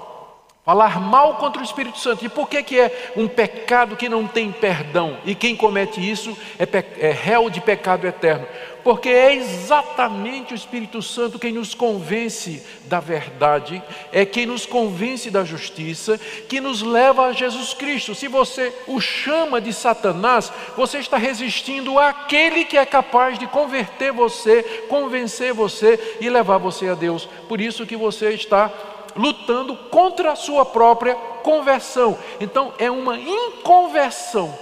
[0.66, 2.24] Falar mal contra o Espírito Santo.
[2.24, 5.18] E por que, que é um pecado que não tem perdão?
[5.26, 6.66] E quem comete isso é,
[7.06, 8.48] é réu de pecado eterno.
[8.82, 15.30] Porque é exatamente o Espírito Santo quem nos convence da verdade, é quem nos convence
[15.30, 18.16] da justiça, que nos leva a Jesus Cristo.
[18.16, 24.14] Se você o chama de Satanás, você está resistindo àquele que é capaz de converter
[24.14, 27.28] você, convencer você e levar você a Deus.
[27.50, 28.72] Por isso que você está
[29.16, 32.18] lutando contra a sua própria conversão.
[32.40, 34.58] Então é uma inconversão.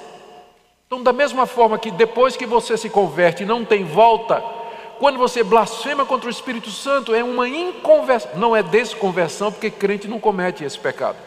[0.92, 4.44] Então, da mesma forma que depois que você se converte não tem volta,
[5.00, 10.08] quando você blasfema contra o Espírito Santo, é uma inconversão, não é desconversão, porque crente
[10.08, 11.18] não comete esse pecado.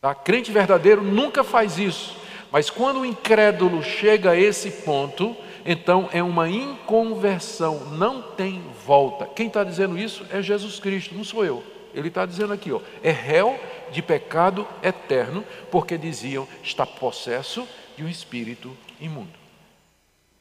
[0.00, 0.12] Tá?
[0.12, 2.16] Crente verdadeiro nunca faz isso.
[2.50, 9.24] Mas quando o incrédulo chega a esse ponto, então é uma inconversão, não tem volta.
[9.24, 11.62] Quem está dizendo isso é Jesus Cristo, não sou eu.
[11.94, 13.58] Ele está dizendo aqui, ó, é réu
[13.90, 17.66] de pecado eterno, porque diziam está possesso
[17.96, 19.32] de um espírito imundo.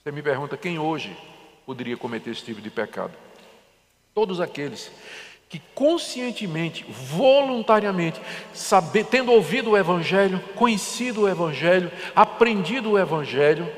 [0.02, 1.16] Você me pergunta quem hoje
[1.66, 3.14] poderia cometer esse tipo de pecado?
[4.14, 4.91] Todos aqueles
[5.52, 8.22] que conscientemente, voluntariamente,
[8.54, 13.70] saber, tendo ouvido o Evangelho, conhecido o Evangelho, aprendido o Evangelho,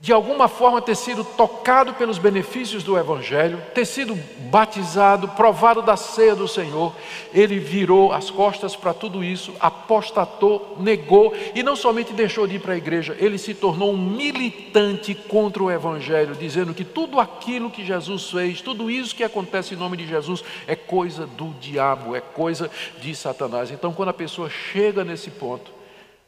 [0.00, 4.18] de alguma forma ter sido tocado pelos benefícios do Evangelho, ter sido
[4.50, 6.94] batizado, provado da ceia do Senhor,
[7.34, 12.60] ele virou as costas para tudo isso, apostatou, negou e não somente deixou de ir
[12.60, 17.70] para a igreja, ele se tornou um militante contra o Evangelho, dizendo que tudo aquilo
[17.70, 22.16] que Jesus fez, tudo isso que acontece em nome de Jesus é coisa do diabo,
[22.16, 23.70] é coisa de Satanás.
[23.70, 25.70] Então, quando a pessoa chega nesse ponto,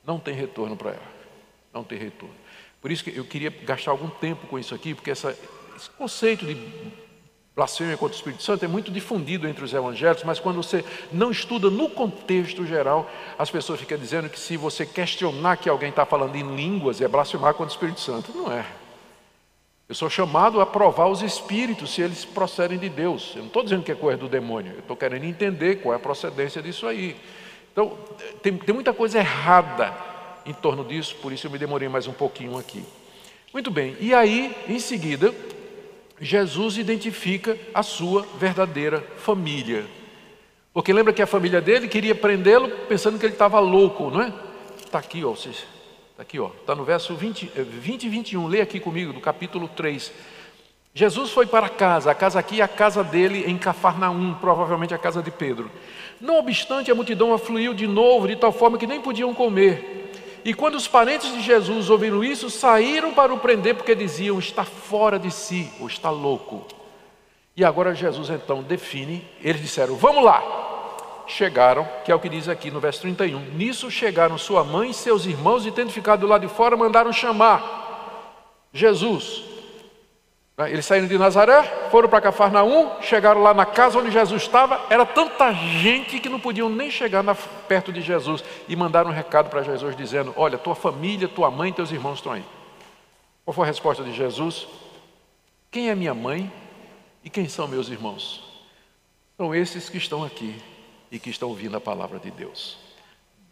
[0.06, 1.12] não tem retorno para ela,
[1.72, 2.41] não tem retorno.
[2.82, 5.38] Por isso que eu queria gastar algum tempo com isso aqui, porque essa,
[5.76, 6.56] esse conceito de
[7.54, 11.30] blasfêmia contra o Espírito Santo é muito difundido entre os evangélicos, mas quando você não
[11.30, 13.08] estuda no contexto geral,
[13.38, 17.06] as pessoas ficam dizendo que se você questionar que alguém está falando em línguas, é
[17.06, 18.32] blasfemar contra o Espírito Santo.
[18.34, 18.66] Não é.
[19.88, 23.32] Eu sou chamado a provar os espíritos se eles procedem de Deus.
[23.36, 25.96] Eu não estou dizendo que é coisa do demônio, eu estou querendo entender qual é
[25.96, 27.14] a procedência disso aí.
[27.70, 27.96] Então,
[28.42, 30.11] tem, tem muita coisa errada
[30.44, 32.84] em torno disso, por isso eu me demorei mais um pouquinho aqui.
[33.52, 35.34] Muito bem, e aí, em seguida,
[36.20, 39.84] Jesus identifica a sua verdadeira família.
[40.72, 44.32] Porque lembra que a família dele queria prendê-lo pensando que ele estava louco, não é?
[44.78, 45.64] Está aqui, ó, vocês,
[46.10, 49.68] está aqui, ó, está no verso 20, 20 e 21, lê aqui comigo, do capítulo
[49.68, 50.12] 3.
[50.94, 54.98] Jesus foi para casa, a casa aqui é a casa dele em Cafarnaum, provavelmente a
[54.98, 55.70] casa de Pedro.
[56.20, 60.11] Não obstante, a multidão afluiu de novo, de tal forma que nem podiam comer.
[60.44, 64.64] E quando os parentes de Jesus ouviram isso, saíram para o prender, porque diziam: está
[64.64, 66.66] fora de si, ou está louco.
[67.56, 70.42] E agora Jesus então define, eles disseram: vamos lá.
[71.24, 73.38] Chegaram, que é o que diz aqui no verso 31.
[73.54, 77.12] Nisso chegaram sua mãe e seus irmãos, e tendo ficado do lado de fora, mandaram
[77.12, 79.51] chamar Jesus.
[80.56, 80.70] Né?
[80.70, 85.04] Eles saíram de Nazaré, foram para Cafarnaum, chegaram lá na casa onde Jesus estava, era
[85.06, 89.48] tanta gente que não podiam nem chegar na, perto de Jesus e mandaram um recado
[89.48, 92.44] para Jesus dizendo: Olha, tua família, tua mãe teus irmãos estão aí.
[93.44, 94.68] Qual foi a resposta de Jesus?
[95.70, 96.52] Quem é minha mãe
[97.24, 98.42] e quem são meus irmãos?
[99.36, 100.62] São esses que estão aqui
[101.10, 102.78] e que estão ouvindo a palavra de Deus.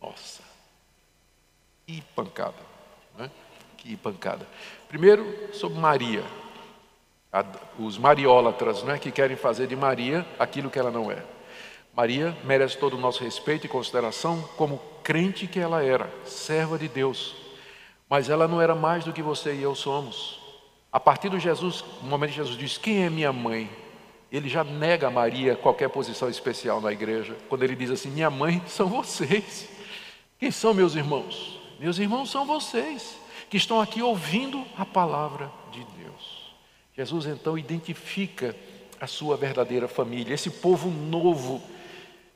[0.01, 0.42] Nossa,
[1.86, 2.62] que pancada,
[3.18, 3.30] né?
[3.76, 4.46] que pancada.
[4.88, 6.22] Primeiro, sobre Maria
[7.78, 11.22] os mariólatras, não é, que querem fazer de Maria aquilo que ela não é.
[11.95, 16.89] Maria merece todo o nosso respeito e consideração como crente que ela era, serva de
[16.89, 17.35] Deus.
[18.09, 20.41] Mas ela não era mais do que você e eu somos.
[20.93, 23.70] A partir do Jesus, no momento que Jesus diz: "Quem é minha mãe?",
[24.33, 27.37] ele já nega a Maria qualquer posição especial na igreja.
[27.49, 29.68] Quando ele diz assim: "Minha mãe são vocês".
[30.39, 31.61] Quem são meus irmãos?
[31.78, 33.18] Meus irmãos são vocês
[33.51, 36.39] que estão aqui ouvindo a palavra de Deus.
[37.01, 38.55] Jesus então identifica
[39.01, 41.62] a sua verdadeira família, esse povo novo,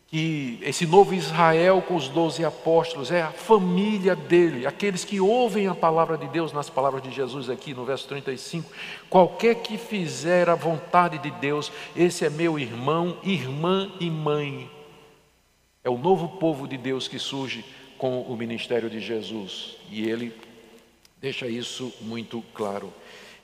[0.06, 5.66] que esse novo Israel com os doze apóstolos, é a família dele, aqueles que ouvem
[5.66, 8.72] a palavra de Deus nas palavras de Jesus aqui no verso 35.
[9.10, 14.70] Qualquer que fizer a vontade de Deus, esse é meu irmão, irmã e mãe.
[15.84, 17.62] É o novo povo de Deus que surge
[17.98, 20.32] com o ministério de Jesus, e ele
[21.20, 22.90] deixa isso muito claro.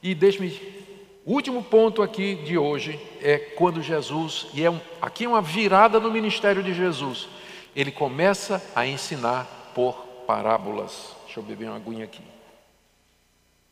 [0.02, 0.88] E deixe-me
[1.30, 5.40] o último ponto aqui de hoje é quando Jesus, e é um, aqui é uma
[5.40, 7.28] virada no ministério de Jesus,
[7.74, 9.94] ele começa a ensinar por
[10.26, 11.14] parábolas.
[11.24, 12.20] Deixa eu beber uma aguinha aqui.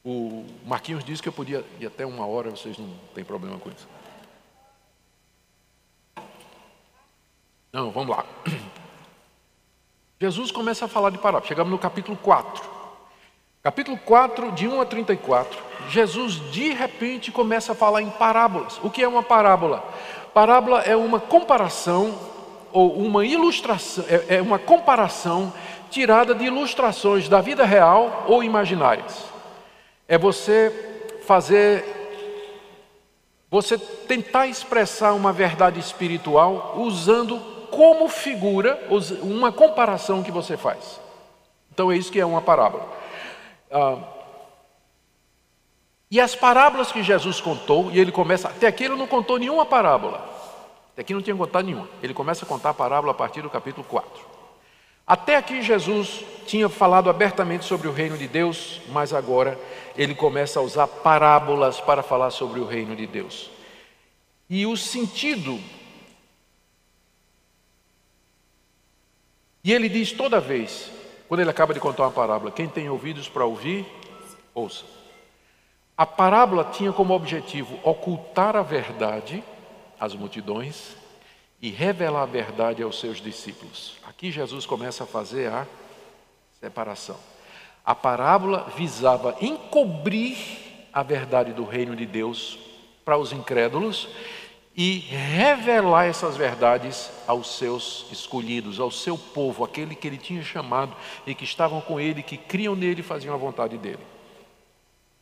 [0.04, 3.70] O Marquinhos disse que eu podia ir até uma hora, vocês não têm problema com
[3.70, 3.88] isso.
[7.72, 8.24] Não, vamos lá.
[10.22, 11.48] Jesus começa a falar de parábolas.
[11.48, 12.77] Chegamos no capítulo 4.
[13.68, 15.58] Capítulo 4, de 1 a 34,
[15.90, 18.80] Jesus de repente começa a falar em parábolas.
[18.82, 19.84] O que é uma parábola?
[20.32, 22.18] Parábola é uma comparação
[22.72, 25.52] ou uma ilustração, é, é uma comparação
[25.90, 29.26] tirada de ilustrações da vida real ou imaginárias.
[30.08, 31.84] É você fazer,
[33.50, 37.38] você tentar expressar uma verdade espiritual usando
[37.70, 38.82] como figura
[39.20, 40.98] uma comparação que você faz.
[41.70, 42.96] Então é isso que é uma parábola.
[43.70, 43.98] Ah,
[46.10, 49.66] e as parábolas que Jesus contou, e ele começa, até aqui ele não contou nenhuma
[49.66, 50.18] parábola,
[50.92, 53.50] até aqui não tinha contado nenhuma, ele começa a contar a parábola a partir do
[53.50, 54.38] capítulo 4.
[55.06, 59.58] Até aqui Jesus tinha falado abertamente sobre o reino de Deus, mas agora
[59.96, 63.50] ele começa a usar parábolas para falar sobre o reino de Deus.
[64.50, 65.58] E o sentido.
[69.64, 70.90] E ele diz toda vez:
[71.28, 73.86] quando ele acaba de contar uma parábola, quem tem ouvidos para ouvir,
[74.54, 74.84] ouça.
[75.96, 79.44] A parábola tinha como objetivo ocultar a verdade
[80.00, 80.96] às multidões
[81.60, 83.98] e revelar a verdade aos seus discípulos.
[84.06, 85.66] Aqui Jesus começa a fazer a
[86.60, 87.16] separação.
[87.84, 90.38] A parábola visava encobrir
[90.92, 92.58] a verdade do reino de Deus
[93.04, 94.08] para os incrédulos
[94.76, 100.94] e revelar essas verdades aos seus escolhidos, ao seu povo, aquele que ele tinha chamado
[101.26, 103.98] e que estavam com ele, que criam nele e faziam a vontade dele.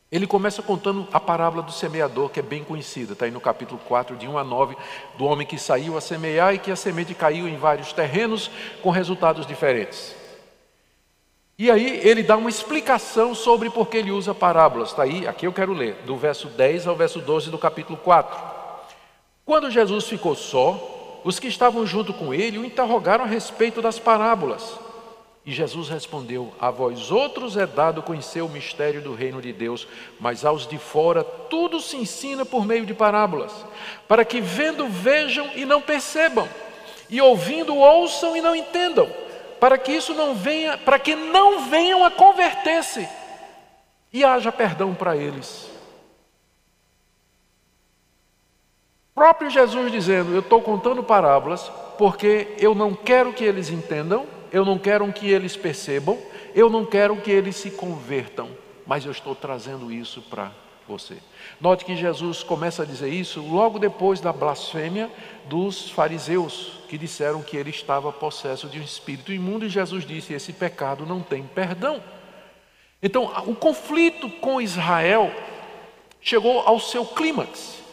[0.09, 3.79] Ele começa contando a parábola do semeador, que é bem conhecida, está aí no capítulo
[3.87, 4.77] 4, de 1 a 9,
[5.17, 8.49] do homem que saiu a semear e que a semente caiu em vários terrenos
[8.81, 10.15] com resultados diferentes.
[11.59, 14.89] E aí ele dá uma explicação sobre por que ele usa parábolas.
[14.89, 18.56] Está aí, aqui eu quero ler, do verso 10 ao verso 12 do capítulo 4.
[19.47, 23.97] Quando Jesus ficou só, os que estavam junto com ele o interrogaram a respeito das
[23.97, 24.77] parábolas.
[25.45, 29.87] E Jesus respondeu: A vós outros é dado conhecer o mistério do reino de Deus,
[30.19, 33.53] mas aos de fora tudo se ensina por meio de parábolas,
[34.05, 36.45] para que vendo vejam e não percebam,
[37.09, 39.09] e ouvindo ouçam e não entendam,
[39.61, 43.07] para que isso não venha, para que não venham a converter-se
[44.11, 45.76] e haja perdão para eles.
[49.17, 54.63] Próprio Jesus dizendo: Eu estou contando parábolas porque eu não quero que eles entendam eu
[54.63, 56.17] não quero que eles percebam,
[56.55, 58.49] eu não quero que eles se convertam,
[58.85, 60.51] mas eu estou trazendo isso para
[60.87, 61.17] você.
[61.59, 65.11] Note que Jesus começa a dizer isso logo depois da blasfêmia
[65.45, 70.33] dos fariseus, que disseram que ele estava possesso de um espírito imundo, e Jesus disse:
[70.33, 72.01] Esse pecado não tem perdão.
[73.03, 75.31] Então, o conflito com Israel
[76.21, 77.83] chegou ao seu clímax.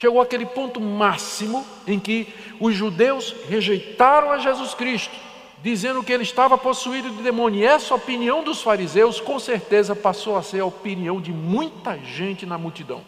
[0.00, 5.28] Chegou àquele ponto máximo em que os judeus rejeitaram a Jesus Cristo
[5.62, 7.60] dizendo que ele estava possuído de demônio.
[7.60, 12.46] E essa opinião dos fariseus, com certeza, passou a ser a opinião de muita gente
[12.46, 13.02] na multidão.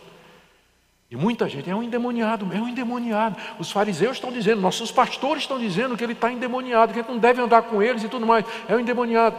[1.10, 3.36] E muita gente é um endemoniado, é um endemoniado.
[3.58, 7.18] Os fariseus estão dizendo, nossos pastores estão dizendo que ele está endemoniado, que ele não
[7.18, 8.44] deve andar com eles e tudo mais.
[8.68, 9.36] É um endemoniado.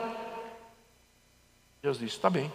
[1.82, 2.52] Deus disse: está bem.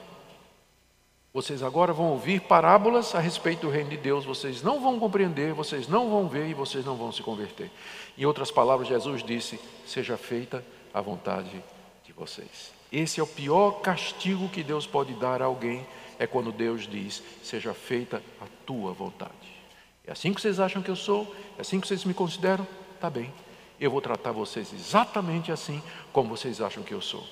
[1.36, 5.52] Vocês agora vão ouvir parábolas a respeito do reino de Deus, vocês não vão compreender,
[5.52, 7.70] vocês não vão ver e vocês não vão se converter.
[8.16, 10.64] Em outras palavras, Jesus disse: Seja feita
[10.94, 11.62] a vontade
[12.06, 12.72] de vocês.
[12.90, 15.86] Esse é o pior castigo que Deus pode dar a alguém,
[16.18, 19.60] é quando Deus diz: Seja feita a tua vontade.
[20.06, 21.30] É assim que vocês acham que eu sou?
[21.58, 22.66] É assim que vocês me consideram?
[22.98, 23.30] Tá bem.
[23.78, 25.82] Eu vou tratar vocês exatamente assim
[26.14, 27.26] como vocês acham que eu sou.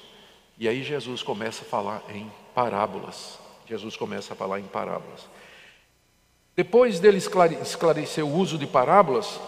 [0.59, 3.43] E aí Jesus começa a falar em parábolas.
[3.67, 5.29] Jesus começa a falar em parábolas.
[6.57, 9.41] Depois dele esclarecer o uso de parábolas,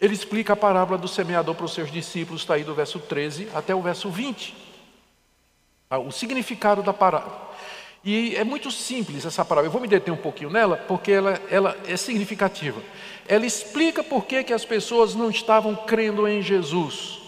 [0.00, 3.48] ele explica a parábola do semeador para os seus discípulos, está aí do verso 13
[3.54, 4.54] até o verso 20.
[5.88, 7.52] Ah, o significado da parábola.
[8.04, 9.68] E é muito simples essa parábola.
[9.68, 12.82] Eu vou me deter um pouquinho nela, porque ela, ela é significativa.
[13.28, 17.21] Ela explica por que, que as pessoas não estavam crendo em Jesus.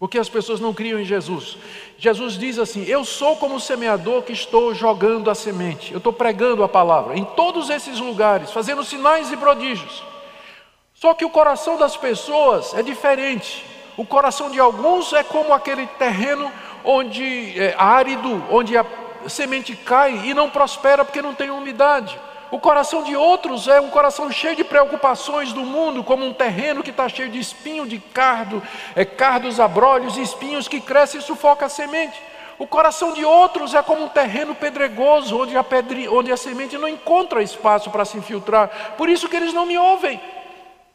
[0.00, 1.58] Porque as pessoas não criam em Jesus.
[1.98, 5.92] Jesus diz assim: Eu sou como o semeador que estou jogando a semente.
[5.92, 10.02] Eu estou pregando a palavra em todos esses lugares, fazendo sinais e prodígios.
[10.94, 13.62] Só que o coração das pessoas é diferente.
[13.94, 16.50] O coração de alguns é como aquele terreno
[16.82, 18.86] onde é árido, onde a
[19.28, 22.18] semente cai e não prospera porque não tem umidade.
[22.50, 26.82] O coração de outros é um coração cheio de preocupações do mundo, como um terreno
[26.82, 28.60] que está cheio de espinho de cardo,
[28.96, 32.20] é, cardos abrolhos espinhos que crescem e sufocam a semente.
[32.58, 35.64] O coração de outros é como um terreno pedregoso, onde a,
[36.10, 38.94] onde a semente não encontra espaço para se infiltrar.
[38.98, 40.20] Por isso que eles não me ouvem.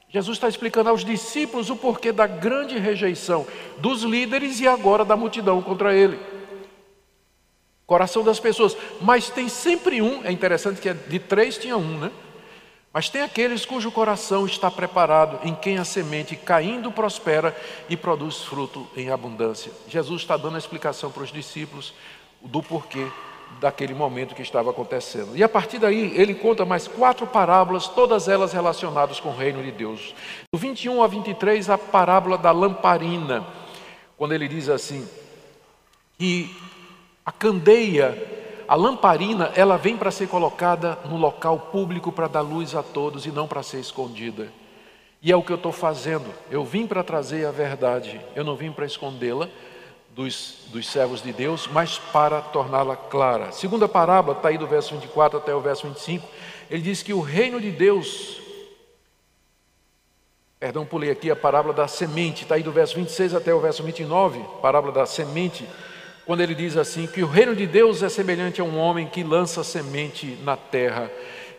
[0.09, 5.15] Jesus está explicando aos discípulos o porquê da grande rejeição dos líderes e agora da
[5.15, 6.19] multidão contra ele.
[7.85, 11.99] Coração das pessoas, mas tem sempre um, é interessante que é de três tinha um,
[11.99, 12.11] né?
[12.91, 17.55] Mas tem aqueles cujo coração está preparado, em quem a semente caindo prospera
[17.89, 19.71] e produz fruto em abundância.
[19.87, 21.93] Jesus está dando a explicação para os discípulos
[22.41, 23.05] do porquê
[23.59, 25.35] daquele momento que estava acontecendo.
[25.35, 29.61] E a partir daí, ele conta mais quatro parábolas, todas elas relacionadas com o reino
[29.61, 30.15] de Deus.
[30.53, 33.45] Do 21 a 23, a parábola da lamparina,
[34.17, 35.07] quando ele diz assim:
[36.17, 36.55] que
[37.25, 38.15] a candeia,
[38.67, 43.25] a lamparina, ela vem para ser colocada no local público para dar luz a todos
[43.25, 44.47] e não para ser escondida.
[45.21, 46.31] E é o que eu estou fazendo.
[46.51, 49.49] Eu vim para trazer a verdade, eu não vim para escondê-la,
[50.15, 53.51] dos, dos servos de Deus, mas para torná-la clara.
[53.51, 56.25] Segunda parábola, está aí do verso 24 até o verso 25,
[56.69, 58.39] ele diz que o reino de Deus,
[60.57, 63.83] perdão, pulei aqui a parábola da semente, está aí do verso 26 até o verso
[63.83, 65.67] 29, parábola da semente,
[66.25, 69.23] quando ele diz assim: que o reino de Deus é semelhante a um homem que
[69.23, 71.11] lança semente na terra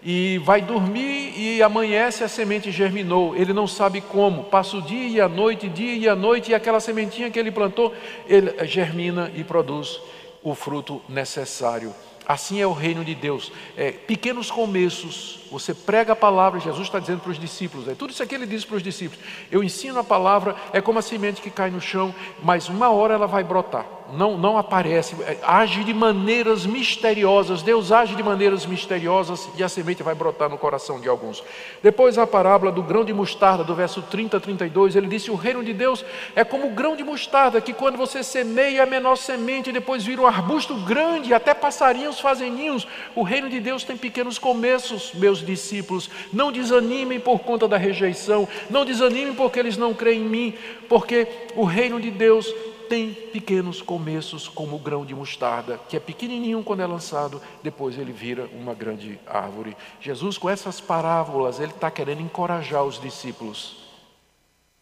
[0.02, 3.34] e vai dormir e amanhece a semente germinou.
[3.34, 4.44] Ele não sabe como.
[4.44, 7.50] Passa o dia e a noite, dia e a noite, e aquela sementinha que ele
[7.50, 7.92] plantou,
[8.28, 10.00] ele germina e produz
[10.44, 11.92] o fruto necessário.
[12.26, 13.52] Assim é o reino de Deus.
[13.76, 18.10] É, pequenos começos, você prega a palavra, Jesus está dizendo para os discípulos, é tudo
[18.10, 19.24] isso aqui ele diz para os discípulos.
[19.50, 22.12] Eu ensino a palavra, é como a semente que cai no chão,
[22.42, 23.86] mas uma hora ela vai brotar.
[24.12, 27.62] Não, não aparece, é, age de maneiras misteriosas.
[27.62, 31.42] Deus age de maneiras misteriosas e a semente vai brotar no coração de alguns.
[31.82, 35.34] Depois a parábola do grão de mostarda, do verso 30 a 32, ele disse: O
[35.34, 36.04] reino de Deus
[36.34, 40.22] é como o grão de mostarda, que quando você semeia a menor semente, depois vira
[40.22, 42.86] um arbusto grande, até passarinhos fazem ninhos.
[43.14, 46.08] O reino de Deus tem pequenos começos, meus discípulos.
[46.32, 50.54] Não desanimem por conta da rejeição, não desanimem porque eles não creem em mim,
[50.88, 52.52] porque o reino de Deus
[52.88, 57.98] tem pequenos começos, como o grão de mostarda, que é pequenininho quando é lançado, depois
[57.98, 59.76] ele vira uma grande árvore.
[60.00, 63.76] Jesus, com essas parábolas, ele está querendo encorajar os discípulos,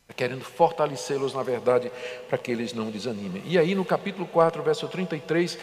[0.02, 1.90] está querendo fortalecê-los, na verdade,
[2.28, 3.42] para que eles não desanimem.
[3.46, 5.58] E aí, no capítulo 4, verso 33,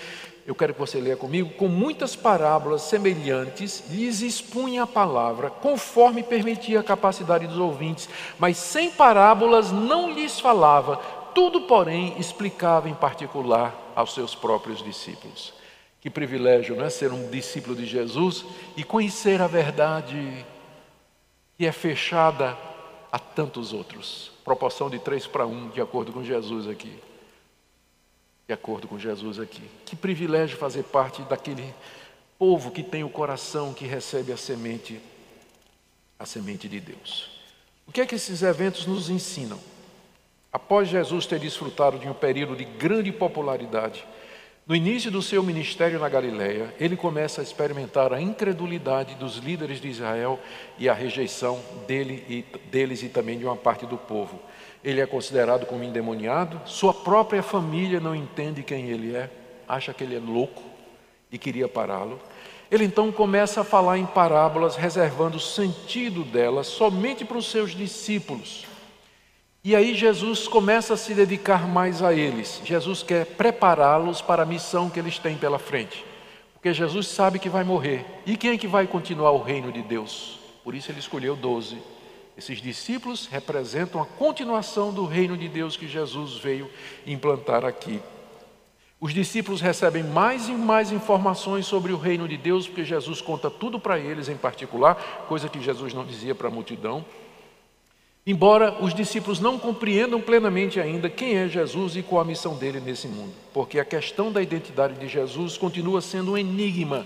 [0.46, 6.24] eu quero que você leia comigo, com muitas parábolas semelhantes, lhes expunha a palavra, conforme
[6.24, 8.10] permitia a capacidade dos ouvintes,
[8.40, 15.54] mas sem parábolas não lhes falava, tudo, porém, explicava em particular aos seus próprios discípulos.
[16.00, 16.90] Que privilégio, não é?
[16.90, 18.44] Ser um discípulo de Jesus
[18.76, 20.46] e conhecer a verdade
[21.58, 22.58] que é fechada
[23.12, 24.32] a tantos outros.
[24.44, 26.98] Proporção de três para um, de acordo com Jesus aqui.
[28.48, 29.62] De acordo com Jesus aqui.
[29.86, 31.74] Que privilégio fazer parte daquele
[32.40, 35.00] povo que tem o coração que recebe a semente,
[36.18, 37.30] a semente de Deus.
[37.86, 39.60] O que é que esses eventos nos ensinam?
[40.52, 44.06] Após Jesus ter desfrutado de um período de grande popularidade,
[44.68, 49.82] no início do seu ministério na Galiléia, ele começa a experimentar a incredulidade dos líderes
[49.82, 50.40] de Israel
[50.78, 54.40] e a rejeição dele e, deles e também de uma parte do povo.
[54.84, 59.30] Ele é considerado como endemoniado, sua própria família não entende quem ele é,
[59.68, 60.64] acha que ele é louco
[61.32, 62.20] e queria pará-lo.
[62.70, 67.72] Ele então começa a falar em parábolas, reservando o sentido delas somente para os seus
[67.72, 68.71] discípulos.
[69.64, 72.60] E aí Jesus começa a se dedicar mais a eles.
[72.66, 76.04] Jesus quer prepará-los para a missão que eles têm pela frente.
[76.54, 78.04] Porque Jesus sabe que vai morrer.
[78.26, 80.40] E quem é que vai continuar o reino de Deus?
[80.64, 81.78] Por isso ele escolheu doze.
[82.36, 86.68] Esses discípulos representam a continuação do reino de Deus que Jesus veio
[87.06, 88.02] implantar aqui.
[89.00, 93.50] Os discípulos recebem mais e mais informações sobre o reino de Deus, porque Jesus conta
[93.50, 97.06] tudo para eles em particular, coisa que Jesus não dizia para a multidão.
[98.26, 102.80] Embora os discípulos não compreendam plenamente ainda quem é Jesus e qual a missão dele
[102.80, 107.04] nesse mundo, porque a questão da identidade de Jesus continua sendo um enigma.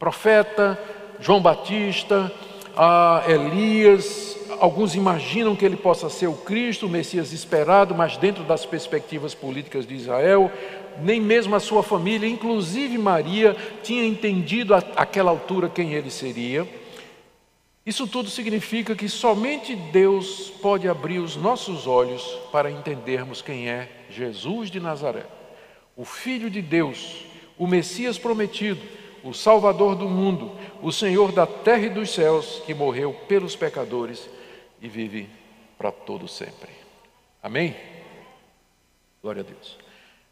[0.00, 0.76] Profeta,
[1.20, 2.32] João Batista,
[3.28, 8.66] Elias, alguns imaginam que ele possa ser o Cristo, o Messias esperado, mas dentro das
[8.66, 10.50] perspectivas políticas de Israel,
[11.00, 16.66] nem mesmo a sua família, inclusive Maria, tinha entendido àquela altura quem ele seria.
[17.88, 23.88] Isso tudo significa que somente Deus pode abrir os nossos olhos para entendermos quem é
[24.10, 25.24] Jesus de Nazaré,
[25.96, 27.24] o Filho de Deus,
[27.56, 28.78] o Messias prometido,
[29.24, 30.52] o Salvador do mundo,
[30.82, 34.28] o Senhor da terra e dos céus, que morreu pelos pecadores
[34.82, 35.26] e vive
[35.78, 36.68] para todo sempre.
[37.42, 37.74] Amém?
[39.22, 39.78] Glória a Deus.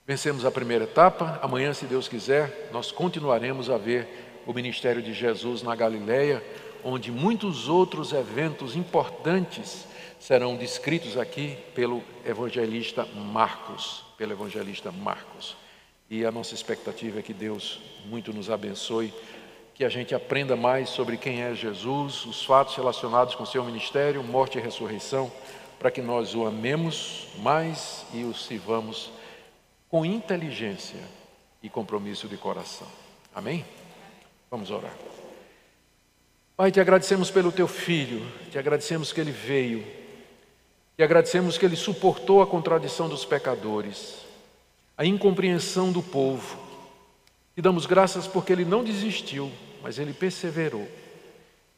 [0.06, 1.40] Vencemos a primeira etapa.
[1.42, 6.42] Amanhã, se Deus quiser, nós continuaremos a ver o ministério de Jesus na Galileia
[6.84, 9.86] onde muitos outros eventos importantes
[10.18, 15.56] serão descritos aqui pelo evangelista Marcos, pelo evangelista Marcos.
[16.08, 19.12] E a nossa expectativa é que Deus muito nos abençoe,
[19.74, 24.22] que a gente aprenda mais sobre quem é Jesus, os fatos relacionados com seu ministério,
[24.22, 25.30] morte e ressurreição,
[25.78, 29.10] para que nós o amemos mais e o sirvamos
[29.88, 31.00] com inteligência
[31.62, 32.88] e compromisso de coração.
[33.34, 33.64] Amém?
[34.50, 35.15] Vamos orar.
[36.56, 39.84] Pai, te agradecemos pelo teu filho, te agradecemos que ele veio,
[40.96, 44.24] te agradecemos que ele suportou a contradição dos pecadores,
[44.96, 46.58] a incompreensão do povo.
[47.54, 49.52] Te damos graças porque ele não desistiu,
[49.82, 50.88] mas ele perseverou.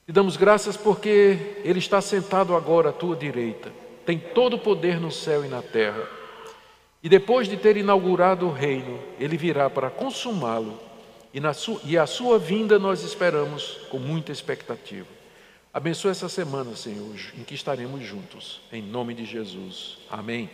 [0.07, 3.73] Te damos graças porque ele está sentado agora à tua direita,
[4.07, 6.09] tem todo o poder no céu e na terra.
[7.03, 10.88] E depois de ter inaugurado o reino, ele virá para consumá-lo
[11.33, 15.07] e, na sua, e a sua vinda nós esperamos com muita expectativa.
[15.73, 18.61] Abençoe essa semana, Senhor, em que estaremos juntos.
[18.73, 19.99] Em nome de Jesus.
[20.11, 20.51] Amém.